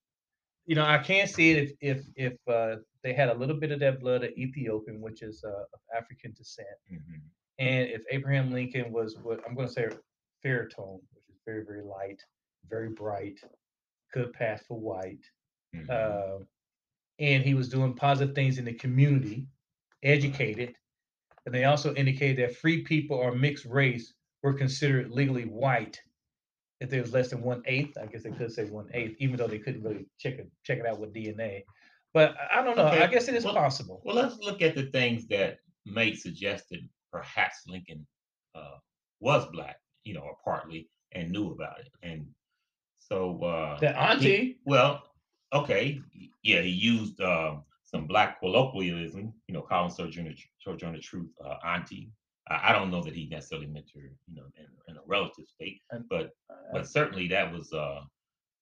you 0.66 0.74
know, 0.74 0.85
I 0.85 0.98
can't 0.98 1.29
see 1.31 1.53
it 1.53 1.70
if 1.81 1.98
if 1.98 2.07
if 2.16 2.48
uh, 2.48 2.77
they 3.03 3.12
had 3.12 3.29
a 3.29 3.35
little 3.35 3.57
bit 3.57 3.70
of 3.72 3.81
that 3.81 4.00
blood 4.00 4.24
of 4.24 4.31
Ethiopian, 4.37 5.00
which 5.00 5.22
is 5.22 5.42
uh, 5.44 5.48
of 5.72 5.81
African 5.96 6.33
descent, 6.33 6.68
Mhm. 6.92 7.20
and 7.59 7.88
if 7.88 8.03
Abraham 8.11 8.53
Lincoln 8.53 8.92
was 8.92 9.16
what 9.22 9.40
I'm 9.46 9.55
going 9.55 9.68
to 9.68 9.72
say 9.72 9.88
fair 10.42 10.68
tone, 10.68 11.00
which 11.12 11.24
is 11.29 11.40
very 11.44 11.64
very 11.64 11.83
light, 11.83 12.20
very 12.68 12.88
bright, 12.90 13.40
could 14.12 14.33
pass 14.33 14.62
for 14.66 14.79
white, 14.79 15.24
Mhm. 15.74 15.90
uh, 15.90 16.44
and 17.18 17.44
he 17.44 17.55
was 17.55 17.68
doing 17.68 17.94
positive 17.94 18.35
things 18.35 18.59
in 18.59 18.64
the 18.64 18.74
community, 18.74 19.46
educated, 20.03 20.74
and 21.46 21.55
they 21.55 21.64
also 21.64 21.94
indicated 21.94 22.38
that 22.38 22.57
free 22.57 22.83
people 22.83 23.16
or 23.16 23.35
mixed 23.35 23.64
race 23.66 24.14
were 24.42 24.55
considered 24.55 25.11
legally 25.11 25.44
white 25.44 26.00
if 26.81 26.90
there 26.90 27.00
was 27.03 27.12
less 27.12 27.31
than 27.31 27.42
one 27.42 27.62
eighth. 27.66 27.96
I 27.96 28.07
guess 28.07 28.22
they 28.22 28.31
could 28.31 28.53
say 28.53 28.64
one 28.64 28.90
eighth, 28.94 29.16
even 29.18 29.37
though 29.37 29.46
they 29.46 29.59
couldn't 29.59 29.83
really 29.83 30.07
check 30.18 30.35
it 30.35 30.50
check 30.64 30.79
it 30.79 30.87
out 30.87 30.98
with 31.00 31.12
DNA. 31.14 31.64
But 32.12 32.37
I 32.50 32.62
don't 32.62 32.77
know. 32.77 32.87
I 32.87 33.07
guess 33.09 33.29
it 33.29 33.35
is 33.35 33.44
well- 33.44 33.55
possible. 33.55 34.00
Well, 34.05 34.14
let's 34.16 34.38
look 34.38 34.62
at 34.62 34.74
the 34.74 34.87
things 34.90 35.27
that 35.29 35.59
may 35.85 36.14
suggest 36.14 36.68
that 36.70 36.81
perhaps 37.11 37.66
Lincoln 37.66 38.07
uh, 38.55 38.79
was 39.20 39.46
black, 39.50 39.81
you 40.05 40.14
know, 40.14 40.20
or 40.20 40.37
partly, 40.44 40.88
and 41.12 41.31
knew 41.33 41.50
about 41.53 41.81
it. 41.81 41.88
And 42.03 42.27
so, 43.08 43.42
uh, 43.42 43.78
That 43.80 43.94
he- 43.96 44.00
auntie, 44.00 44.58
well, 44.64 45.02
okay, 45.52 46.00
yeah, 46.42 46.60
he 46.62 46.70
used 46.70 47.20
um, 47.20 47.64
some 47.84 48.06
black 48.06 48.40
colloquialism, 48.40 49.32
you 49.46 49.54
know, 49.54 49.62
calling 49.62 49.90
Sojourner, 49.90 50.32
Sojourner 50.58 51.00
Truth 51.00 51.30
uh, 51.44 51.56
auntie. 51.64 52.10
I, 52.48 52.70
I 52.70 52.72
don't 52.72 52.90
know 52.90 53.02
that 53.02 53.14
he 53.14 53.26
necessarily 53.28 53.66
meant 53.66 53.90
her, 53.94 54.00
you 54.26 54.34
know, 54.34 54.46
in, 54.56 54.66
in 54.88 54.96
a 54.96 55.00
relative 55.06 55.46
state, 55.46 55.80
but 56.10 56.26
uh, 56.50 56.54
but 56.72 56.86
certainly 56.88 57.28
that 57.28 57.52
was 57.52 57.72
uh, 57.72 58.00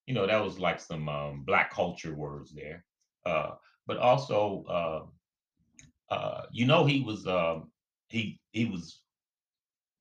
you 0.06 0.14
know, 0.14 0.26
that 0.26 0.42
was 0.42 0.58
like 0.58 0.80
some 0.80 1.08
um, 1.08 1.42
black 1.44 1.72
culture 1.72 2.14
words 2.14 2.52
there. 2.52 2.84
Uh, 3.24 3.52
but 3.86 3.98
also, 3.98 4.64
uh, 4.68 6.14
uh, 6.14 6.42
you 6.52 6.66
know, 6.66 6.84
he 6.84 7.00
was 7.00 7.26
um, 7.26 7.70
he 8.08 8.40
he 8.52 8.64
was 8.66 9.00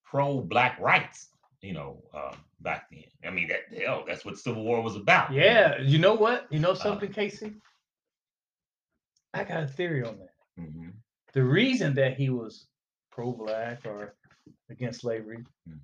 pro 0.06 0.42
black 0.42 0.80
rights. 0.80 1.30
You 1.62 1.74
know, 1.74 2.04
uh, 2.14 2.34
back 2.62 2.88
then. 2.92 3.04
I 3.26 3.30
mean, 3.30 3.48
that 3.50 3.62
hell, 3.80 4.04
that's 4.08 4.26
what 4.26 4.38
Civil 4.38 4.64
War 4.64 4.82
was 4.82 4.96
about. 4.96 5.32
Yeah, 5.32 5.80
you 5.80 6.00
know 6.00 6.14
what? 6.16 6.48
You 6.52 6.60
know 6.60 6.72
Uh, 6.72 6.76
something, 6.76 7.12
Casey? 7.12 7.54
I 9.34 9.44
got 9.44 9.64
a 9.64 9.68
theory 9.68 10.04
on 10.04 10.18
that. 10.18 10.34
Mhm, 10.60 10.94
The 11.34 11.44
reason 11.44 11.94
that 11.96 12.18
he 12.18 12.30
was 12.30 12.68
pro-black 13.12 13.86
or 13.86 14.16
against 14.70 15.02
slavery 15.02 15.44
mhm. 15.70 15.80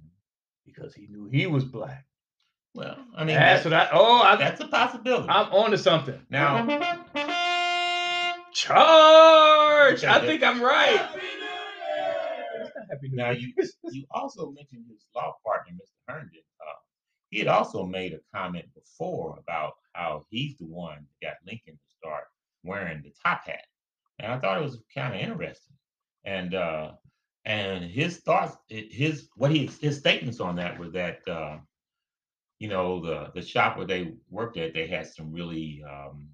because 0.65 0.93
he 0.95 1.07
knew 1.07 1.27
he 1.29 1.45
was 1.47 1.63
black. 1.63 2.05
Well, 2.73 2.97
I 3.15 3.23
mean, 3.23 3.35
That's 3.37 3.63
that- 3.63 3.71
what 3.71 3.79
I. 3.81 3.89
Oh, 3.93 4.21
I, 4.21 4.35
that's 4.35 4.59
a 4.61 4.67
possibility. 4.67 5.29
I'm 5.29 5.51
on 5.53 5.71
to 5.71 5.77
something. 5.77 6.19
now, 6.29 6.65
Charge! 8.51 10.03
I 10.03 10.19
think 10.25 10.41
I'm 10.43 10.61
right. 10.61 11.07
Happy 12.89 13.09
Now 13.13 13.31
you 13.31 13.53
you 13.91 14.05
also 14.11 14.51
mentioned 14.51 14.85
his 14.89 15.05
law 15.15 15.33
partner, 15.45 15.73
Mr. 15.73 15.97
Herndon. 16.07 16.41
Uh, 16.61 16.73
he 17.29 17.39
had 17.39 17.47
also 17.47 17.85
made 17.85 18.13
a 18.13 18.19
comment 18.37 18.65
before 18.75 19.37
about 19.39 19.73
how 19.93 20.25
he's 20.29 20.57
the 20.57 20.65
one 20.65 21.05
that 21.21 21.27
got 21.27 21.37
Lincoln 21.45 21.75
to 21.75 21.95
start 21.97 22.25
wearing 22.63 23.01
the 23.03 23.13
top 23.23 23.45
hat, 23.45 23.65
and 24.19 24.31
I 24.31 24.39
thought 24.39 24.59
it 24.59 24.63
was 24.63 24.79
kind 24.93 25.15
of 25.15 25.21
interesting. 25.21 25.75
And 26.25 26.55
uh, 26.55 26.91
and 27.45 27.83
his 27.85 28.17
thoughts, 28.19 28.57
his 28.69 29.29
what 29.35 29.51
he 29.51 29.69
his 29.81 29.97
statements 29.97 30.39
on 30.39 30.55
that 30.57 30.79
were 30.79 30.89
that 30.89 31.27
uh, 31.27 31.57
you 32.59 32.69
know 32.69 33.01
the 33.01 33.31
the 33.35 33.41
shop 33.45 33.77
where 33.77 33.87
they 33.87 34.13
worked 34.29 34.57
at, 34.57 34.73
they 34.73 34.87
had 34.87 35.07
some 35.07 35.31
really 35.31 35.83
um, 35.89 36.29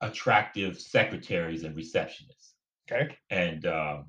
attractive 0.00 0.80
secretaries 0.80 1.64
and 1.64 1.76
receptionists 1.76 2.52
Okay. 2.90 3.16
and 3.30 3.66
uh, 3.66 4.02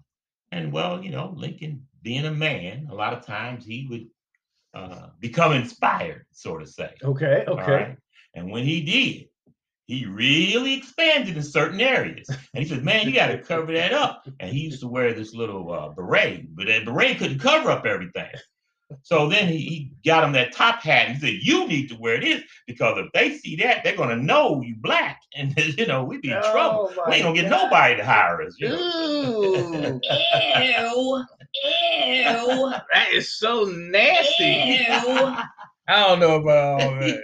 and 0.55 0.71
well, 0.71 1.03
you 1.03 1.11
know, 1.11 1.33
Lincoln 1.35 1.85
being 2.01 2.25
a 2.25 2.31
man, 2.31 2.87
a 2.89 2.95
lot 2.95 3.13
of 3.13 3.25
times 3.25 3.65
he 3.65 3.87
would 3.89 4.07
uh, 4.73 5.09
become 5.19 5.51
inspired, 5.51 6.25
so 6.31 6.57
to 6.57 6.65
say. 6.65 6.91
Okay. 7.03 7.43
Okay. 7.47 7.71
right? 7.71 7.97
And 8.33 8.49
when 8.49 8.63
he 8.63 8.81
did, 8.81 9.27
he 9.85 10.05
really 10.05 10.73
expanded 10.73 11.35
in 11.35 11.43
certain 11.43 11.81
areas. 11.81 12.27
And 12.29 12.63
he 12.63 12.69
said, 12.69 12.83
"Man, 12.83 13.05
you 13.05 13.13
got 13.13 13.27
to 13.27 13.41
cover 13.41 13.73
that 13.73 13.91
up." 13.91 14.27
And 14.39 14.49
he 14.49 14.61
used 14.61 14.79
to 14.79 14.87
wear 14.87 15.13
this 15.13 15.33
little 15.33 15.71
uh, 15.71 15.89
beret, 15.89 16.55
but 16.55 16.67
that 16.67 16.85
beret 16.85 17.17
couldn't 17.17 17.39
cover 17.39 17.69
up 17.69 17.85
everything. 17.85 18.31
So 19.03 19.27
then 19.29 19.47
he, 19.47 19.57
he 19.59 19.91
got 20.05 20.23
him 20.23 20.33
that 20.33 20.51
top 20.53 20.81
hat 20.81 21.07
and 21.07 21.17
he 21.17 21.21
said, 21.21 21.39
"You 21.43 21.67
need 21.67 21.89
to 21.89 21.95
wear 21.95 22.19
this 22.19 22.43
because 22.67 22.97
if 22.97 23.11
they 23.13 23.35
see 23.37 23.55
that, 23.57 23.83
they're 23.83 23.95
gonna 23.95 24.15
know 24.15 24.61
you 24.61 24.75
black, 24.77 25.21
and 25.35 25.55
you 25.77 25.85
know 25.87 26.03
we'd 26.03 26.21
be 26.21 26.31
in 26.31 26.41
trouble. 26.41 26.83
Oh, 26.83 26.93
We 27.05 27.13
my 27.13 27.15
ain't 27.15 27.23
gonna 27.23 27.35
get 27.35 27.49
God. 27.49 27.61
nobody 27.63 27.95
to 27.97 28.05
hire 28.05 28.41
us." 28.41 28.55
You 28.59 28.69
know? 28.69 28.83
Ooh, 29.43 30.01
Ew. 30.45 31.25
Ew. 31.95 32.73
that 32.93 33.11
is 33.13 33.37
so 33.37 33.65
nasty. 33.65 34.45
Ew. 34.45 35.35
I 35.87 36.07
don't 36.07 36.19
know 36.19 36.35
about 36.35 36.81
all 36.81 36.95
that. 36.99 37.23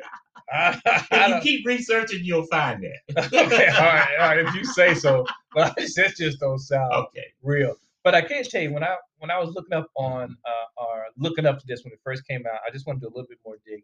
I, 0.53 0.79
I 1.11 1.27
If 1.27 1.27
you 1.27 1.39
keep 1.41 1.67
researching, 1.67 2.23
you'll 2.23 2.45
find 2.47 2.83
that. 2.83 3.25
okay, 3.33 3.67
all 3.69 3.85
right, 3.85 4.07
all 4.19 4.27
right. 4.29 4.39
If 4.39 4.53
you 4.53 4.65
say 4.65 4.93
so, 4.93 5.25
but 5.53 5.75
that 5.75 6.13
just 6.17 6.39
don't 6.39 6.59
sound 6.59 6.93
Okay. 6.93 7.25
real. 7.41 7.75
But 8.03 8.15
I 8.15 8.21
can't 8.21 8.47
tell 8.49 8.61
you 8.61 8.73
when 8.73 8.83
I 8.83 8.97
when 9.21 9.29
I 9.29 9.37
was 9.37 9.53
looking 9.53 9.73
up 9.73 9.87
on 9.95 10.35
uh, 10.45 10.81
or 10.83 11.05
looking 11.15 11.45
up 11.45 11.59
to 11.59 11.65
this 11.67 11.83
when 11.83 11.93
it 11.93 11.99
first 12.03 12.27
came 12.27 12.43
out, 12.47 12.59
I 12.67 12.71
just 12.71 12.87
wanted 12.87 13.01
to 13.01 13.05
do 13.05 13.09
a 13.09 13.13
little 13.15 13.29
bit 13.29 13.37
more 13.45 13.57
digging, 13.63 13.83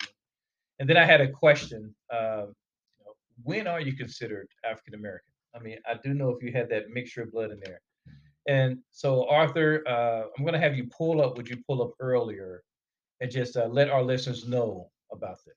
and 0.80 0.90
then 0.90 0.98
I 0.98 1.06
had 1.06 1.22
a 1.22 1.30
question. 1.30 1.94
Um, 2.12 2.56
you 2.98 3.06
know, 3.06 3.14
when 3.44 3.68
are 3.68 3.80
you 3.80 3.94
considered 3.94 4.48
African 4.66 4.96
American? 4.96 5.32
I 5.56 5.60
mean, 5.60 5.78
I 5.88 5.96
do 6.04 6.16
know 6.16 6.30
if 6.30 6.42
you 6.42 6.52
had 6.52 6.70
that 6.70 6.90
mixture 6.90 7.22
of 7.22 7.32
blood 7.32 7.52
in 7.52 7.60
there, 7.64 7.82
and 8.48 8.80
so 8.92 9.30
Arthur, 9.30 9.84
uh, 9.88 10.24
I'm 10.36 10.44
going 10.44 10.54
to 10.54 10.60
have 10.60 10.76
you 10.76 10.88
pull 10.88 11.22
up. 11.22 11.38
Would 11.38 11.48
you 11.48 11.58
pull 11.68 11.84
up 11.84 11.92
earlier, 12.00 12.64
and 13.22 13.30
just 13.30 13.58
uh, 13.58 13.68
let 13.68 13.92
our 13.92 14.02
listeners 14.02 14.48
know 14.48 14.90
about 15.12 15.38
this? 15.46 15.56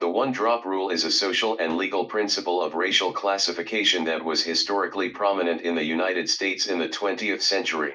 The 0.00 0.08
one 0.10 0.32
drop 0.32 0.66
rule 0.66 0.90
is 0.90 1.04
a 1.04 1.10
social 1.10 1.56
and 1.56 1.78
legal 1.78 2.04
principle 2.04 2.60
of 2.60 2.74
racial 2.74 3.12
classification 3.14 4.04
that 4.04 4.22
was 4.22 4.42
historically 4.42 5.08
prominent 5.08 5.62
in 5.62 5.74
the 5.74 5.84
United 5.84 6.28
States 6.28 6.66
in 6.66 6.78
the 6.78 6.88
20th 6.88 7.40
century. 7.40 7.94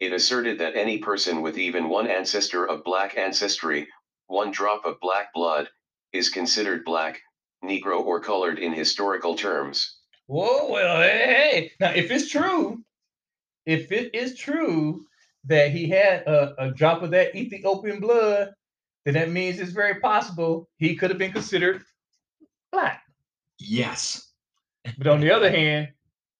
It 0.00 0.12
asserted 0.12 0.58
that 0.58 0.76
any 0.76 0.98
person 0.98 1.42
with 1.42 1.58
even 1.58 1.88
one 1.88 2.06
ancestor 2.06 2.68
of 2.68 2.84
black 2.84 3.18
ancestry, 3.18 3.88
one 4.26 4.50
drop 4.50 4.84
of 4.84 5.00
black 5.00 5.32
blood, 5.34 5.68
is 6.12 6.28
considered 6.28 6.84
black, 6.84 7.20
Negro, 7.64 8.00
or 8.00 8.20
colored 8.20 8.58
in 8.58 8.72
historical 8.72 9.34
terms. 9.34 9.98
Whoa, 10.26 10.70
well, 10.70 11.02
hey, 11.02 11.18
hey. 11.26 11.72
Now, 11.80 11.90
if 11.90 12.10
it's 12.10 12.30
true, 12.30 12.82
if 13.66 13.90
it 13.90 14.14
is 14.14 14.36
true 14.36 15.04
that 15.44 15.72
he 15.72 15.88
had 15.88 16.22
a, 16.26 16.54
a 16.66 16.70
drop 16.70 17.02
of 17.02 17.10
that 17.10 17.34
Ethiopian 17.34 18.00
blood, 18.00 18.52
then 19.04 19.14
that 19.14 19.30
means 19.30 19.58
it's 19.58 19.72
very 19.72 20.00
possible 20.00 20.68
he 20.76 20.94
could 20.94 21.10
have 21.10 21.18
been 21.18 21.32
considered 21.32 21.82
black. 22.70 23.02
Yes. 23.58 24.30
But 24.96 25.06
on 25.06 25.20
the 25.20 25.30
other 25.30 25.50
hand, 25.50 25.88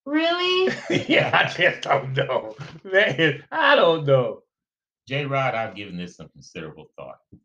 Really? 0.09 0.75
yeah, 1.09 1.31
I 1.35 1.53
just 1.53 1.83
don't 1.83 2.15
know. 2.15 2.57
Man, 2.83 3.45
I 3.53 3.77
don't 3.77 4.07
know. 4.07 4.41
J 5.07 5.27
Rod, 5.27 5.55
I've 5.55 5.75
given 5.75 5.99
this 5.99 6.17
some 6.17 6.29
considerable 6.31 6.91
thought. 6.97 7.19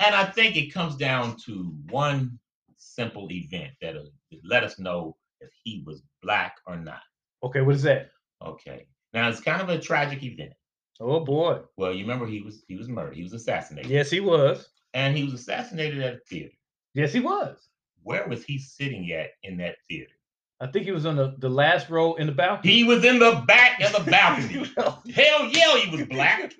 And 0.00 0.14
I 0.14 0.24
think 0.34 0.56
it 0.56 0.72
comes 0.72 0.96
down 0.96 1.36
to 1.46 1.74
one 1.90 2.38
simple 2.76 3.28
event 3.30 3.72
that'll 3.80 4.10
let 4.44 4.64
us 4.64 4.78
know 4.78 5.16
if 5.40 5.50
he 5.64 5.82
was 5.86 6.02
black 6.22 6.56
or 6.66 6.76
not. 6.76 7.02
okay, 7.44 7.60
what 7.60 7.74
is 7.76 7.82
that? 7.82 8.10
Okay. 8.44 8.86
Now 9.12 9.28
it's 9.28 9.40
kind 9.40 9.60
of 9.62 9.68
a 9.68 9.78
tragic 9.78 10.22
event. 10.22 10.52
Oh 11.00 11.20
boy. 11.20 11.60
Well, 11.76 11.92
you 11.92 12.02
remember 12.02 12.26
he 12.26 12.40
was 12.40 12.64
he 12.66 12.76
was 12.76 12.88
murdered. 12.88 13.14
He 13.14 13.22
was 13.22 13.32
assassinated. 13.32 13.90
Yes, 13.90 14.10
he 14.10 14.20
was. 14.20 14.68
And 14.94 15.16
he 15.16 15.24
was 15.24 15.34
assassinated 15.34 16.00
at 16.00 16.14
a 16.14 16.18
theater. 16.28 16.54
Yes, 16.94 17.12
he 17.12 17.20
was. 17.20 17.68
Where 18.08 18.26
was 18.26 18.42
he 18.42 18.58
sitting 18.58 19.12
at 19.12 19.32
in 19.42 19.58
that 19.58 19.76
theater? 19.86 20.14
I 20.62 20.66
think 20.68 20.86
he 20.86 20.92
was 20.92 21.04
on 21.04 21.16
the, 21.16 21.34
the 21.36 21.50
last 21.50 21.90
row 21.90 22.14
in 22.14 22.26
the 22.26 22.32
balcony. 22.32 22.72
He 22.72 22.82
was 22.82 23.04
in 23.04 23.18
the 23.18 23.44
back 23.46 23.82
of 23.82 23.92
the 23.92 24.10
balcony. 24.10 24.64
Hell 25.14 25.44
yeah, 25.44 25.76
he 25.76 25.94
was 25.94 26.06
black. 26.06 26.40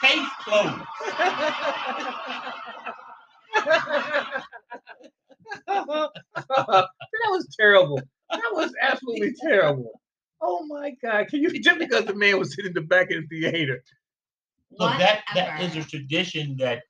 Case 0.00 0.28
closed. 0.44 0.80
that 5.66 6.10
was 7.30 7.48
terrible. 7.58 8.00
That 8.30 8.52
was 8.52 8.72
absolutely 8.80 9.34
terrible. 9.42 10.00
Oh 10.40 10.64
my 10.66 10.92
God! 11.02 11.26
Can 11.26 11.42
you 11.42 11.50
just 11.60 11.80
because 11.80 12.04
the 12.04 12.14
man 12.14 12.38
was 12.38 12.54
sitting 12.54 12.68
in 12.68 12.74
the 12.74 12.82
back 12.82 13.10
of 13.10 13.28
the 13.28 13.40
theater? 13.40 13.82
Look, 14.78 14.96
that 14.98 15.24
that 15.34 15.60
is 15.62 15.74
a 15.74 15.82
tradition 15.82 16.56
that 16.58 16.84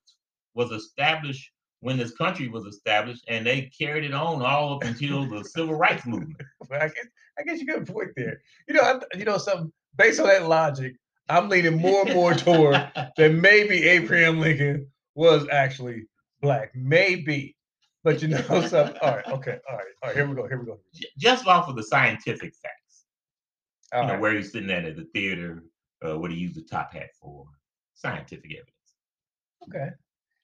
was 0.53 0.71
established 0.71 1.51
when 1.81 1.97
this 1.97 2.11
country 2.11 2.47
was 2.47 2.65
established, 2.65 3.25
and 3.27 3.45
they 3.45 3.71
carried 3.77 4.03
it 4.03 4.13
on 4.13 4.41
all 4.43 4.75
up 4.75 4.83
until 4.83 5.27
the 5.27 5.43
civil 5.43 5.75
rights 5.75 6.05
movement. 6.05 6.41
Well, 6.69 6.81
I 6.81 6.87
guess 6.87 7.07
I 7.37 7.43
guess 7.43 7.59
you 7.59 7.65
got 7.65 7.81
a 7.81 7.91
point 7.91 8.11
there. 8.15 8.39
You 8.67 8.75
know, 8.75 8.81
I, 8.81 9.17
you 9.17 9.25
know 9.25 9.37
something. 9.37 9.73
Based 9.97 10.21
on 10.21 10.27
that 10.27 10.47
logic, 10.47 10.95
I'm 11.27 11.49
leaning 11.49 11.77
more 11.77 12.05
and 12.05 12.13
more 12.13 12.33
toward 12.33 12.75
that 13.17 13.33
maybe 13.33 13.83
Abraham 13.83 14.39
Lincoln 14.39 14.87
was 15.15 15.45
actually 15.51 16.05
black. 16.41 16.71
Maybe, 16.75 17.57
but 18.03 18.21
you 18.21 18.29
know 18.29 18.37
something. 18.67 18.95
All 19.01 19.15
right, 19.15 19.27
okay, 19.27 19.57
all 19.69 19.77
right, 19.77 19.85
all 20.01 20.09
right. 20.09 20.15
Here 20.15 20.27
we 20.27 20.35
go. 20.35 20.47
Here 20.47 20.59
we 20.59 20.65
go. 20.65 20.79
Just 21.17 21.47
off 21.47 21.67
of 21.67 21.75
the 21.75 21.83
scientific 21.83 22.53
facts, 22.55 23.05
All 23.91 24.01
you 24.01 24.07
know, 24.07 24.13
right. 24.13 24.21
where 24.21 24.33
he's 24.33 24.51
sitting 24.51 24.71
at 24.71 24.85
at 24.85 24.95
the 24.95 25.05
theater, 25.13 25.63
uh, 26.05 26.17
what 26.17 26.31
he 26.31 26.37
used 26.37 26.55
the 26.55 26.61
top 26.61 26.93
hat 26.93 27.09
for, 27.19 27.45
scientific 27.95 28.51
evidence. 28.51 28.67
Okay. 29.67 29.89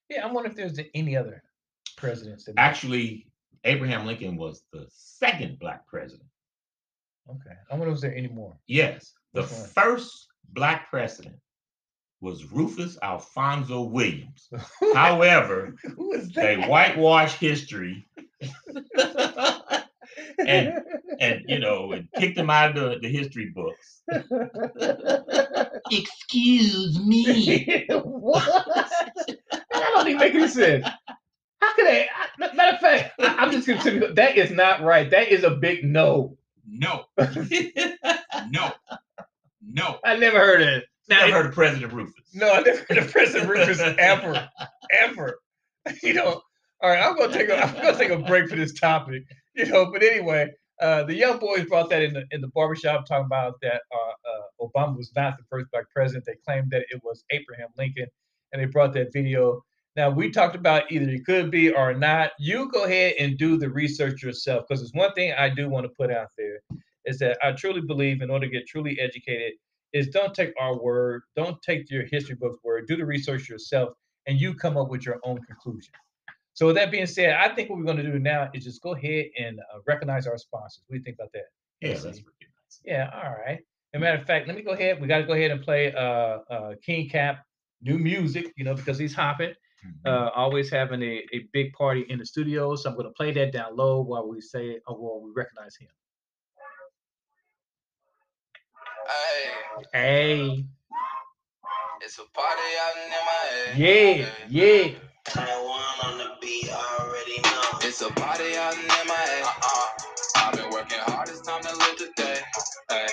Yeah, 0.10 0.26
I 0.26 0.32
wonder 0.32 0.50
if 0.50 0.56
there's 0.56 0.80
any 0.94 1.18
other 1.18 1.44
presidents 1.98 2.46
that. 2.46 2.56
Actually, 2.58 3.28
Abraham 3.64 4.06
Lincoln 4.06 4.38
was 4.38 4.64
the 4.72 4.88
second 4.90 5.60
black 5.60 5.88
president. 5.88 6.30
Okay. 7.30 7.56
I 7.70 7.76
wonder 7.76 7.94
if 7.94 8.00
there 8.00 8.16
any 8.16 8.30
more. 8.30 8.56
Yes, 8.68 9.14
the 9.34 9.42
Which 9.42 9.52
first 9.52 10.28
black 10.54 10.90
president 10.90 11.36
was 12.22 12.52
Rufus 12.52 12.98
Alfonso 13.04 13.82
Williams. 13.84 14.50
However, 14.94 15.76
Who 15.96 16.14
is 16.14 16.30
they 16.30 16.56
that? 16.56 16.70
whitewash 16.70 17.34
history 17.36 18.06
and 20.40 20.82
and 21.20 21.44
you 21.48 21.60
know 21.60 21.92
and 21.92 22.08
kicked 22.18 22.38
him 22.38 22.50
out 22.50 22.78
of 22.78 22.92
the, 22.92 23.00
the 23.02 23.10
history 23.10 23.52
books. 23.54 24.02
Excuse 25.92 27.00
me. 27.00 27.86
what? 27.90 29.37
That 29.80 29.92
don't 29.96 30.08
even 30.08 30.20
make 30.20 30.36
any 30.36 30.48
sense. 30.48 30.86
How 31.62 31.74
could 31.76 31.86
they? 31.88 32.04
I- 32.08 32.54
Matter 32.56 32.76
of 32.76 32.82
fact, 32.82 33.14
I, 33.20 33.36
I'm 33.38 33.52
just 33.52 33.68
gonna 33.68 33.82
tell 34.00 34.14
that 34.14 34.38
is 34.38 34.52
not 34.52 34.82
right. 34.82 35.10
That 35.10 35.30
is 35.30 35.44
a 35.44 35.52
big 35.52 35.84
no. 35.84 36.38
No. 36.68 37.06
no. 38.50 38.72
No. 39.62 40.00
I 40.04 40.16
never 40.18 40.40
heard 40.40 40.62
of 40.62 40.68
it. 40.68 40.84
Now, 41.10 41.22
Never 41.22 41.32
heard 41.34 41.46
of 41.48 41.54
President 41.54 41.94
Rufus. 41.94 42.14
no, 42.34 42.52
I 42.52 42.60
never 42.62 42.86
heard 42.90 42.98
of 42.98 43.12
President 43.12 43.50
Rufus 43.50 43.80
ever, 43.80 44.50
ever. 44.92 45.40
You 46.04 46.14
know. 46.16 46.42
All 46.82 46.90
right, 46.92 47.02
I'm 47.02 47.18
gonna 47.18 47.32
take 47.34 47.48
a 47.50 47.58
I'm 47.64 47.74
gonna 47.76 47.98
take 47.98 48.10
a 48.12 48.18
break 48.20 48.50
for 48.50 48.58
this 48.58 48.74
topic. 48.78 49.24
You 49.56 49.66
know, 49.68 49.90
but 49.92 50.04
anyway, 50.04 50.50
uh, 50.82 51.04
the 51.04 51.16
young 51.16 51.40
boys 51.40 51.66
brought 51.66 51.90
that 51.92 52.02
in 52.04 52.14
the 52.14 52.26
in 52.32 52.42
the 52.42 52.50
barbershop 52.50 53.06
talking 53.08 53.26
about 53.26 53.56
that 53.62 53.82
uh, 53.92 53.98
uh, 54.30 54.68
Obama 54.68 54.98
was 54.98 55.12
not 55.16 55.38
the 55.38 55.44
first 55.50 55.72
black 55.72 55.86
president. 55.96 56.26
They 56.26 56.36
claimed 56.46 56.72
that 56.72 56.84
it 56.90 57.02
was 57.06 57.24
Abraham 57.32 57.70
Lincoln, 57.78 58.08
and 58.52 58.62
they 58.62 58.66
brought 58.66 58.94
that 58.94 59.14
video. 59.14 59.62
Now 59.96 60.10
we 60.10 60.30
talked 60.30 60.56
about 60.56 60.92
either 60.92 61.10
it 61.10 61.26
could 61.26 61.50
be 61.50 61.72
or 61.72 61.94
not. 61.94 62.32
You 62.40 62.70
go 62.72 62.86
ahead 62.86 63.16
and 63.20 63.38
do 63.38 63.58
the 63.58 63.70
research 63.70 64.22
yourself 64.22 64.66
because 64.68 64.82
it's 64.82 64.94
one 64.94 65.14
thing 65.14 65.34
I 65.38 65.50
do 65.50 65.70
want 65.70 65.86
to 65.86 65.92
put 65.98 66.12
out 66.12 66.28
there 66.38 66.60
is 67.06 67.18
that 67.20 67.38
I 67.44 67.54
truly 67.54 67.82
believe 67.82 68.22
in 68.22 68.30
order 68.30 68.46
to 68.46 68.52
get 68.52 68.68
truly 68.68 69.00
educated 69.00 69.54
is 69.94 70.10
don't 70.10 70.34
take 70.34 70.54
our 70.60 70.78
word, 70.78 71.22
don't 71.36 71.60
take 71.62 71.90
your 71.90 72.06
history 72.06 72.36
book's 72.36 72.64
word, 72.64 72.86
do 72.88 72.98
the 72.98 73.06
research 73.06 73.50
yourself, 73.50 73.90
and 74.28 74.40
you 74.40 74.54
come 74.54 74.78
up 74.78 74.90
with 74.90 75.06
your 75.06 75.20
own 75.24 75.40
conclusion. 75.44 75.94
So 76.54 76.68
with 76.68 76.76
that 76.76 76.92
being 76.92 77.06
said, 77.06 77.36
I 77.36 77.54
think 77.54 77.70
what 77.70 77.78
we're 77.78 77.86
going 77.86 77.98
to 77.98 78.04
do 78.04 78.20
now 78.20 78.50
is 78.54 78.64
just 78.64 78.82
go 78.82 78.94
ahead 78.94 79.28
and 79.40 79.60
uh, 79.60 79.80
recognize 79.88 80.28
our 80.28 80.38
sponsors. 80.38 80.84
What 80.88 80.96
do 80.96 80.98
you 80.98 81.04
think 81.04 81.18
about 81.20 81.32
that? 81.34 81.46
Yeah, 81.82 81.94
that's 81.94 82.04
pretty 82.04 82.24
nice. 82.42 82.82
Yeah, 82.84 83.10
all 83.14 83.36
right. 83.46 83.60
As 83.94 83.98
a 83.98 84.00
matter 84.00 84.18
of 84.18 84.26
fact, 84.26 84.48
let 84.48 84.56
me 84.56 84.64
go 84.64 84.72
ahead. 84.72 85.00
We 85.00 85.08
got 85.08 85.20
to 85.20 85.24
go 85.24 85.34
ahead 85.34 85.52
and 85.52 85.62
play 85.62 85.94
uh, 85.94 86.40
uh, 86.50 86.74
King 86.84 87.10
Cap 87.10 87.46
new 87.82 87.98
music, 87.98 88.52
you 88.58 88.64
know, 88.66 88.74
because 88.76 88.98
he's 88.98 89.14
hopping. 89.14 89.54
Mhm. 89.86 90.08
Uh, 90.08 90.30
always 90.36 90.70
having 90.72 91.02
a, 91.04 91.24
a 91.34 91.48
big 91.54 91.72
party 91.74 92.02
in 92.10 92.18
the 92.20 92.26
studio. 92.26 92.76
So 92.76 92.90
I'm 92.90 92.96
going 92.96 93.08
to 93.08 93.14
play 93.14 93.32
that 93.34 93.52
down 93.54 93.76
low 93.76 94.02
while 94.02 94.28
we 94.28 94.42
say, 94.42 94.80
oh, 94.88 94.98
well, 95.00 95.22
we 95.22 95.32
recognize 95.36 95.76
him. 95.78 95.88
Hey, 99.08 99.52
Hey, 99.94 100.66
it's 102.02 102.18
a 102.20 102.24
party 102.34 102.62
out 102.82 102.96
in 103.04 103.10
my 103.12 103.32
head. 103.50 103.78
yeah, 103.78 104.30
yeah. 104.50 105.42
on 106.04 106.18
the 106.18 106.30
beat, 106.42 106.70
already 106.72 107.40
know. 107.44 107.80
It's 107.88 108.02
a 108.02 108.10
party 108.14 108.56
out 108.58 108.74
in 108.74 108.82
MIA. 108.82 109.46
Uh-uh. 109.46 109.88
I've 110.38 110.54
been 110.56 110.70
working 110.72 110.98
hard, 111.02 111.30
it's 111.30 111.42
time 111.42 111.62
to 111.64 111.76
live 111.76 111.98
today. 111.98 112.40
Hey, 112.90 113.08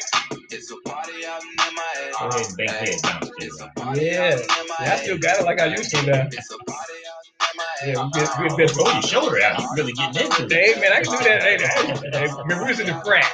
MIA. 2.25 2.31
Go 2.31 2.37
ahead 2.37 2.47
and 2.47 2.57
bang 2.57 2.69
Hey, 2.69 2.91
head 2.93 3.03
down, 3.03 3.31
It's 3.39 3.61
a 3.61 3.65
J-Rod. 3.65 3.77
party 3.77 4.05
Yeah. 4.07 4.23
out 4.23 4.41
in 4.41 4.47
Yeah, 4.81 4.93
I 4.93 4.97
still 4.97 5.19
got 5.19 5.39
it 5.41 5.45
like 5.45 5.61
I 5.61 5.67
used 5.67 5.91
to 5.91 6.03
now. 6.07 6.27
It's 6.31 6.51
a 6.51 6.59
party 6.59 6.93
out 7.11 7.85
in 7.85 7.89
Yeah, 7.89 8.05
we 8.05 8.11
get, 8.13 8.29
we 8.41 8.49
get 8.67 8.77
Roll 8.77 8.93
your 8.93 9.03
shoulder 9.03 9.41
out. 9.43 9.61
You 9.61 9.69
really 9.77 9.93
getting 9.93 10.23
into 10.27 10.45
it. 10.47 10.53
Hey, 10.53 10.81
man, 10.81 10.93
I 10.93 11.03
can 11.03 11.13
do 11.13 11.19
that. 11.25 11.43
Hey, 11.43 11.59
hey, 11.59 12.29
hey, 12.29 12.35
remember, 12.43 12.65
we 12.65 12.71
was 12.71 12.81
in 12.81 12.87
the 12.87 13.01
frat. 13.05 13.33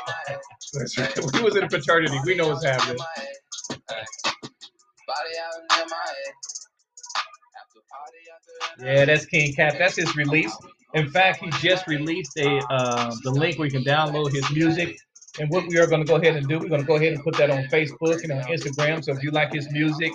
we 1.35 1.43
was 1.43 1.57
in 1.57 1.65
a 1.65 1.69
fraternity. 1.71 2.19
We 2.25 2.35
know 2.37 2.49
what's 2.49 2.65
happening. 2.65 2.99
Body 5.07 5.31
out 5.45 5.61
in 5.61 5.89
MIA. 5.89 6.33
After 7.59 7.81
party 7.91 8.19
after 8.35 8.87
Yeah, 8.87 9.05
that's 9.07 9.27
King 9.27 9.53
Cap. 9.55 9.75
That's 9.79 9.97
his 9.97 10.15
release. 10.17 10.57
In 10.95 11.11
fact, 11.11 11.41
he 11.43 11.51
just 11.61 11.87
released 11.87 12.37
a 12.39 12.59
uh, 12.71 13.15
the 13.25 13.31
link 13.31 13.59
where 13.59 13.67
you 13.67 13.73
can 13.73 13.85
download 13.85 14.33
his 14.33 14.49
music. 14.53 14.97
And 15.41 15.49
what 15.49 15.67
we 15.69 15.79
are 15.79 15.87
going 15.87 16.05
to 16.05 16.07
go 16.07 16.17
ahead 16.17 16.37
and 16.37 16.47
do, 16.47 16.59
we're 16.59 16.69
going 16.69 16.83
to 16.83 16.87
go 16.87 16.97
ahead 16.97 17.15
and 17.15 17.25
put 17.25 17.35
that 17.39 17.51
on 17.51 17.63
Facebook 17.65 18.23
and 18.23 18.31
on 18.31 18.43
Instagram. 18.43 19.03
So 19.03 19.13
if 19.13 19.23
you 19.23 19.31
like 19.31 19.55
his 19.55 19.73
music 19.73 20.13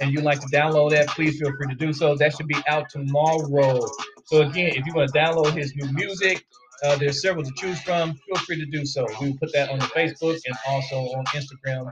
and 0.00 0.12
you 0.12 0.20
like 0.20 0.38
to 0.38 0.46
download 0.46 0.90
that, 0.92 1.08
please 1.08 1.36
feel 1.36 1.50
free 1.56 1.66
to 1.66 1.74
do 1.74 1.92
so. 1.92 2.14
That 2.14 2.32
should 2.36 2.46
be 2.46 2.62
out 2.68 2.88
tomorrow. 2.88 3.84
So 4.26 4.42
again, 4.42 4.70
if 4.76 4.86
you 4.86 4.92
want 4.94 5.12
to 5.12 5.18
download 5.18 5.52
his 5.56 5.74
new 5.74 5.92
music, 5.94 6.46
uh, 6.84 6.94
there's 6.94 7.20
several 7.20 7.44
to 7.44 7.50
choose 7.56 7.80
from. 7.82 8.14
Feel 8.14 8.36
free 8.46 8.56
to 8.56 8.66
do 8.66 8.86
so. 8.86 9.04
We 9.20 9.30
will 9.30 9.38
put 9.38 9.52
that 9.52 9.68
on 9.68 9.80
the 9.80 9.86
Facebook 9.86 10.38
and 10.46 10.56
also 10.68 10.94
on 10.94 11.24
Instagram 11.26 11.90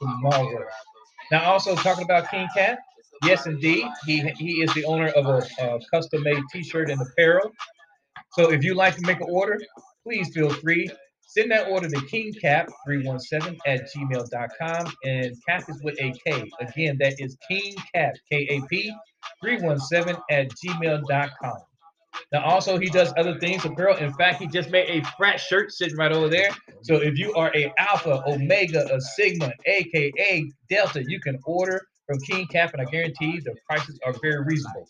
tomorrow. 0.00 0.64
Now, 1.32 1.42
also 1.50 1.74
talking 1.74 2.04
about 2.04 2.30
King 2.30 2.46
Cap, 2.56 2.78
yes, 3.24 3.46
indeed, 3.46 3.84
he 4.06 4.20
he 4.36 4.62
is 4.62 4.72
the 4.74 4.84
owner 4.84 5.08
of 5.08 5.26
a, 5.26 5.44
a 5.60 5.80
custom-made 5.92 6.44
T-shirt 6.52 6.88
and 6.88 7.02
apparel. 7.02 7.50
So 8.34 8.52
if 8.52 8.62
you'd 8.62 8.76
like 8.76 8.94
to 8.94 9.02
make 9.02 9.20
an 9.20 9.26
order, 9.28 9.58
please 10.04 10.32
feel 10.32 10.50
free. 10.50 10.88
Send 11.28 11.50
that 11.50 11.68
order 11.68 11.88
to 11.90 11.96
kingcap317 11.96 13.58
at 13.66 13.92
gmail.com. 13.94 14.92
And 15.04 15.36
cap 15.46 15.62
is 15.68 15.80
with 15.82 16.00
a 16.00 16.12
K. 16.26 16.50
Again, 16.60 16.96
that 17.00 17.20
is 17.20 17.36
kingcap, 17.50 18.14
K-A-P, 18.32 18.94
317 19.42 20.16
at 20.30 20.48
gmail.com. 20.48 21.58
Now, 22.32 22.44
also, 22.44 22.78
he 22.78 22.88
does 22.88 23.12
other 23.18 23.38
things, 23.38 23.64
apparel. 23.66 23.96
In 23.98 24.12
fact, 24.14 24.40
he 24.40 24.46
just 24.46 24.70
made 24.70 24.88
a 24.88 25.06
frat 25.18 25.38
shirt 25.38 25.70
sitting 25.70 25.96
right 25.96 26.12
over 26.12 26.28
there. 26.30 26.50
So 26.82 26.94
if 26.94 27.18
you 27.18 27.34
are 27.34 27.52
a 27.54 27.72
Alpha, 27.78 28.22
Omega, 28.26 28.88
a 28.92 29.00
Sigma, 29.00 29.52
aka 29.66 30.50
Delta, 30.70 31.04
you 31.06 31.20
can 31.20 31.38
order 31.44 31.82
from 32.06 32.18
King 32.20 32.46
Cap, 32.46 32.72
and 32.72 32.80
I 32.80 32.90
guarantee 32.90 33.38
the 33.40 33.54
prices 33.68 34.00
are 34.04 34.14
very 34.22 34.42
reasonable. 34.44 34.88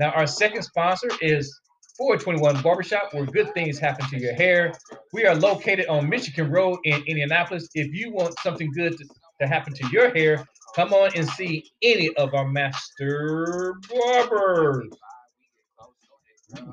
Now, 0.00 0.10
our 0.10 0.26
second 0.26 0.62
sponsor 0.62 1.10
is 1.20 1.60
421 2.00 2.62
Barbershop, 2.62 3.12
where 3.12 3.26
good 3.26 3.52
things 3.52 3.78
happen 3.78 4.08
to 4.08 4.18
your 4.18 4.32
hair. 4.32 4.72
We 5.12 5.26
are 5.26 5.34
located 5.34 5.86
on 5.88 6.08
Michigan 6.08 6.50
Road 6.50 6.78
in 6.84 7.02
Indianapolis. 7.06 7.68
If 7.74 7.92
you 7.94 8.10
want 8.10 8.34
something 8.40 8.72
good 8.72 8.96
to, 8.96 9.04
to 9.42 9.46
happen 9.46 9.74
to 9.74 9.88
your 9.92 10.10
hair, 10.14 10.46
come 10.74 10.94
on 10.94 11.10
and 11.14 11.28
see 11.28 11.70
any 11.82 12.08
of 12.14 12.32
our 12.32 12.48
master 12.48 13.74
barbers. 13.90 14.88
That 16.48 16.64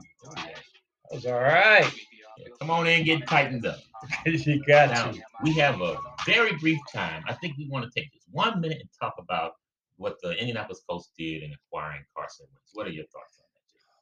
was 1.12 1.26
all 1.26 1.34
right. 1.34 1.92
Yeah, 2.38 2.46
come 2.62 2.72
on 2.72 2.88
in, 2.88 3.04
get 3.04 3.28
tightened 3.28 3.66
up. 3.66 3.80
she 4.26 4.60
got 4.66 4.92
Now, 4.92 5.12
you. 5.12 5.22
we 5.44 5.52
have 5.56 5.82
a 5.82 5.98
very 6.26 6.54
brief 6.60 6.80
time. 6.94 7.24
I 7.28 7.34
think 7.34 7.58
we 7.58 7.68
want 7.68 7.84
to 7.84 7.92
take 8.00 8.13
just 8.13 8.28
one 8.32 8.62
minute 8.62 8.78
and 8.80 8.90
talk 8.98 9.16
about 9.20 9.56
what 9.98 10.16
the 10.24 10.32
Indianapolis 10.40 10.82
Colts 10.90 11.12
did 11.18 11.44
in 11.44 11.52
acquiring 11.52 12.04
Carson 12.16 12.46
Wentz. 12.54 12.72
What 12.74 12.88
are 12.88 12.92
your 12.92 13.06
thoughts 13.08 13.37
on 13.37 13.37
that? 13.37 13.37
Jay? 13.37 13.37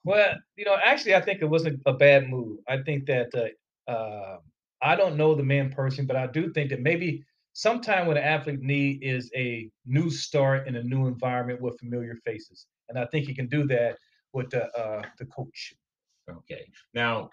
Well, 0.06 0.36
you 0.56 0.66
know, 0.66 0.78
actually, 0.84 1.16
I 1.16 1.22
think 1.22 1.42
it 1.42 1.50
wasn't 1.50 1.82
a 1.88 1.94
bad 1.94 2.30
move. 2.30 2.60
I 2.68 2.78
think 2.84 3.08
that 3.08 3.30
uh, 3.88 3.92
uh, 3.92 4.38
I 4.82 4.96
don't 4.96 5.18
know 5.18 5.34
the 5.34 5.44
man 5.44 5.72
person, 5.72 6.06
but 6.06 6.16
I 6.16 6.28
do 6.28 6.54
think 6.54 6.70
that 6.70 6.82
maybe 6.82 7.24
sometime 7.54 8.06
what 8.06 8.18
an 8.18 8.24
athlete 8.24 8.62
need 8.62 9.02
is 9.02 9.32
a 9.36 9.70
new 9.86 10.12
start 10.12 10.68
in 10.68 10.76
a 10.76 10.84
new 10.84 11.08
environment 11.08 11.60
with 11.60 11.80
familiar 11.80 12.16
faces, 12.24 12.68
and 12.88 13.00
I 13.00 13.06
think 13.08 13.26
he 13.26 13.34
can 13.34 13.48
do 13.48 13.66
that 13.68 13.98
with 14.32 14.52
the 14.52 14.66
uh, 14.78 15.02
the 15.18 15.26
coach. 15.26 15.74
Okay. 16.30 16.70
Now, 16.94 17.32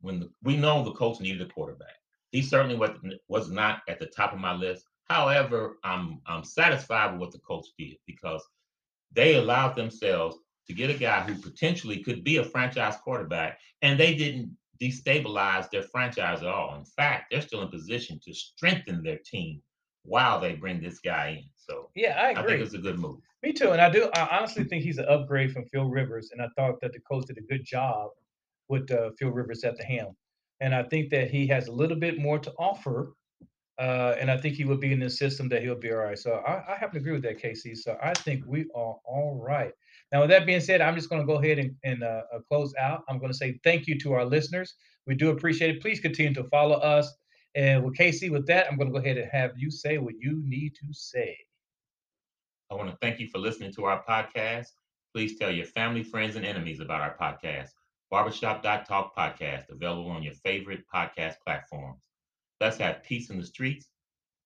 when 0.00 0.20
the, 0.20 0.30
we 0.44 0.56
know 0.56 0.84
the 0.84 0.92
Colts 0.92 1.20
needed 1.20 1.42
a 1.42 1.52
quarterback, 1.52 1.96
he 2.30 2.42
certainly 2.42 2.76
was, 2.76 2.90
was 3.28 3.50
not 3.50 3.80
at 3.88 3.98
the 3.98 4.06
top 4.06 4.32
of 4.32 4.38
my 4.38 4.54
list. 4.54 4.84
However, 5.08 5.78
I'm 5.82 6.20
I'm 6.26 6.44
satisfied 6.44 7.12
with 7.12 7.20
what 7.20 7.32
the 7.32 7.40
coach 7.40 7.66
did 7.76 7.96
because 8.06 8.42
they 9.10 9.34
allowed 9.34 9.74
themselves 9.74 10.36
to 10.66 10.72
get 10.74 10.90
a 10.90 10.94
guy 10.94 11.22
who 11.22 11.34
potentially 11.40 12.02
could 12.02 12.22
be 12.24 12.36
a 12.36 12.44
franchise 12.44 12.96
quarterback, 13.02 13.58
and 13.82 13.98
they 13.98 14.14
didn't 14.14 14.56
destabilize 14.80 15.70
their 15.70 15.82
franchise 15.82 16.42
at 16.42 16.48
all. 16.48 16.74
In 16.76 16.84
fact, 16.84 17.26
they're 17.30 17.40
still 17.42 17.62
in 17.62 17.68
position 17.68 18.18
to 18.24 18.34
strengthen 18.34 19.02
their 19.02 19.18
team 19.24 19.62
while 20.04 20.40
they 20.40 20.54
bring 20.54 20.80
this 20.80 20.98
guy 21.00 21.28
in. 21.38 21.44
So 21.56 21.90
Yeah, 21.94 22.20
I 22.20 22.30
I 22.30 22.34
think 22.34 22.48
agree. 22.48 22.62
it's 22.62 22.74
a 22.74 22.78
good 22.78 22.98
move. 22.98 23.20
Me 23.42 23.52
too, 23.52 23.70
and 23.70 23.80
I 23.80 23.90
do. 23.90 24.10
I 24.14 24.36
honestly 24.38 24.64
think 24.64 24.82
he's 24.84 24.98
an 24.98 25.06
upgrade 25.08 25.52
from 25.52 25.64
Phil 25.66 25.88
Rivers, 25.88 26.30
and 26.32 26.42
I 26.42 26.48
thought 26.56 26.80
that 26.80 26.92
the 26.92 27.00
coach 27.00 27.26
did 27.26 27.38
a 27.38 27.42
good 27.42 27.64
job 27.64 28.10
with 28.68 28.90
uh, 28.90 29.10
Phil 29.18 29.30
Rivers 29.30 29.64
at 29.64 29.76
the 29.76 29.84
helm. 29.84 30.16
And 30.60 30.74
I 30.74 30.84
think 30.84 31.10
that 31.10 31.30
he 31.30 31.46
has 31.48 31.66
a 31.68 31.72
little 31.72 31.96
bit 31.96 32.18
more 32.18 32.38
to 32.38 32.52
offer, 32.58 33.14
uh, 33.78 34.14
and 34.18 34.30
I 34.30 34.36
think 34.36 34.54
he 34.54 34.64
will 34.64 34.76
be 34.76 34.92
in 34.92 35.00
the 35.00 35.10
system 35.10 35.48
that 35.48 35.62
he'll 35.62 35.74
be 35.74 35.90
all 35.90 35.98
right. 35.98 36.18
So 36.18 36.42
I, 36.46 36.72
I 36.72 36.76
happen 36.76 36.94
to 36.94 36.98
agree 36.98 37.12
with 37.12 37.22
that, 37.22 37.40
Casey. 37.40 37.74
So 37.74 37.96
I 38.02 38.12
think 38.14 38.44
we 38.46 38.66
are 38.74 38.96
all 39.04 39.40
right. 39.42 39.72
Now, 40.12 40.20
with 40.20 40.30
that 40.30 40.44
being 40.44 40.60
said, 40.60 40.82
I'm 40.82 40.94
just 40.94 41.08
going 41.08 41.22
to 41.22 41.26
go 41.26 41.38
ahead 41.38 41.58
and, 41.58 41.74
and 41.82 42.02
uh, 42.02 42.22
uh, 42.34 42.40
close 42.48 42.74
out. 42.78 43.02
I'm 43.08 43.18
going 43.18 43.32
to 43.32 43.36
say 43.36 43.58
thank 43.64 43.86
you 43.86 43.98
to 44.00 44.12
our 44.12 44.26
listeners. 44.26 44.74
We 45.06 45.14
do 45.14 45.30
appreciate 45.30 45.76
it. 45.76 45.82
Please 45.82 46.00
continue 46.00 46.34
to 46.34 46.44
follow 46.44 46.76
us. 46.76 47.12
And 47.54 47.82
with 47.82 47.96
Casey, 47.96 48.28
with 48.28 48.46
that, 48.46 48.66
I'm 48.70 48.76
going 48.76 48.88
to 48.88 48.92
go 48.92 49.04
ahead 49.04 49.18
and 49.18 49.30
have 49.30 49.52
you 49.56 49.70
say 49.70 49.98
what 49.98 50.14
you 50.18 50.42
need 50.44 50.74
to 50.74 50.92
say. 50.92 51.36
I 52.70 52.74
want 52.74 52.90
to 52.90 52.96
thank 53.00 53.20
you 53.20 53.28
for 53.28 53.38
listening 53.38 53.72
to 53.74 53.84
our 53.84 54.02
podcast. 54.04 54.68
Please 55.14 55.38
tell 55.38 55.50
your 55.50 55.66
family, 55.66 56.02
friends, 56.02 56.36
and 56.36 56.44
enemies 56.44 56.80
about 56.80 57.00
our 57.00 57.16
podcast. 57.18 57.70
Barbershop.talk 58.10 59.16
podcast, 59.16 59.70
available 59.70 60.10
on 60.10 60.22
your 60.22 60.34
favorite 60.34 60.84
podcast 60.94 61.36
platforms. 61.44 62.00
Let's 62.62 62.76
have 62.76 63.02
peace 63.02 63.28
in 63.28 63.40
the 63.40 63.44
streets. 63.44 63.88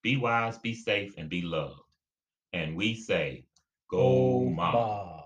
Be 0.03 0.17
wise, 0.17 0.57
be 0.57 0.73
safe, 0.73 1.13
and 1.19 1.29
be 1.29 1.43
loved. 1.43 1.83
And 2.55 2.75
we 2.75 2.95
say, 2.95 3.45
Go, 3.91 4.41
Mom. 4.41 4.73
Mob. 4.73 5.23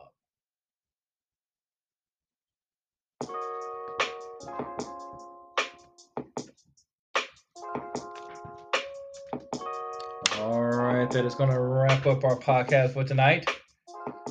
All 10.40 10.60
right, 10.60 11.08
that 11.12 11.24
is 11.24 11.36
going 11.36 11.50
to 11.50 11.60
wrap 11.60 12.04
up 12.06 12.24
our 12.24 12.36
podcast 12.40 12.94
for 12.94 13.04
tonight. 13.04 13.48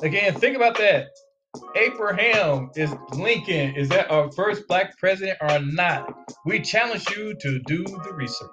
Again, 0.02 0.34
think 0.34 0.54
about 0.54 0.76
that. 0.76 1.06
Abraham 1.76 2.70
is 2.76 2.94
Lincoln. 3.14 3.74
Is 3.76 3.88
that 3.90 4.10
our 4.10 4.30
first 4.32 4.66
black 4.68 4.98
president 4.98 5.38
or 5.40 5.58
not? 5.60 6.32
We 6.44 6.60
challenge 6.60 7.08
you 7.10 7.34
to 7.34 7.58
do 7.60 7.84
the 7.84 8.12
research. 8.14 8.48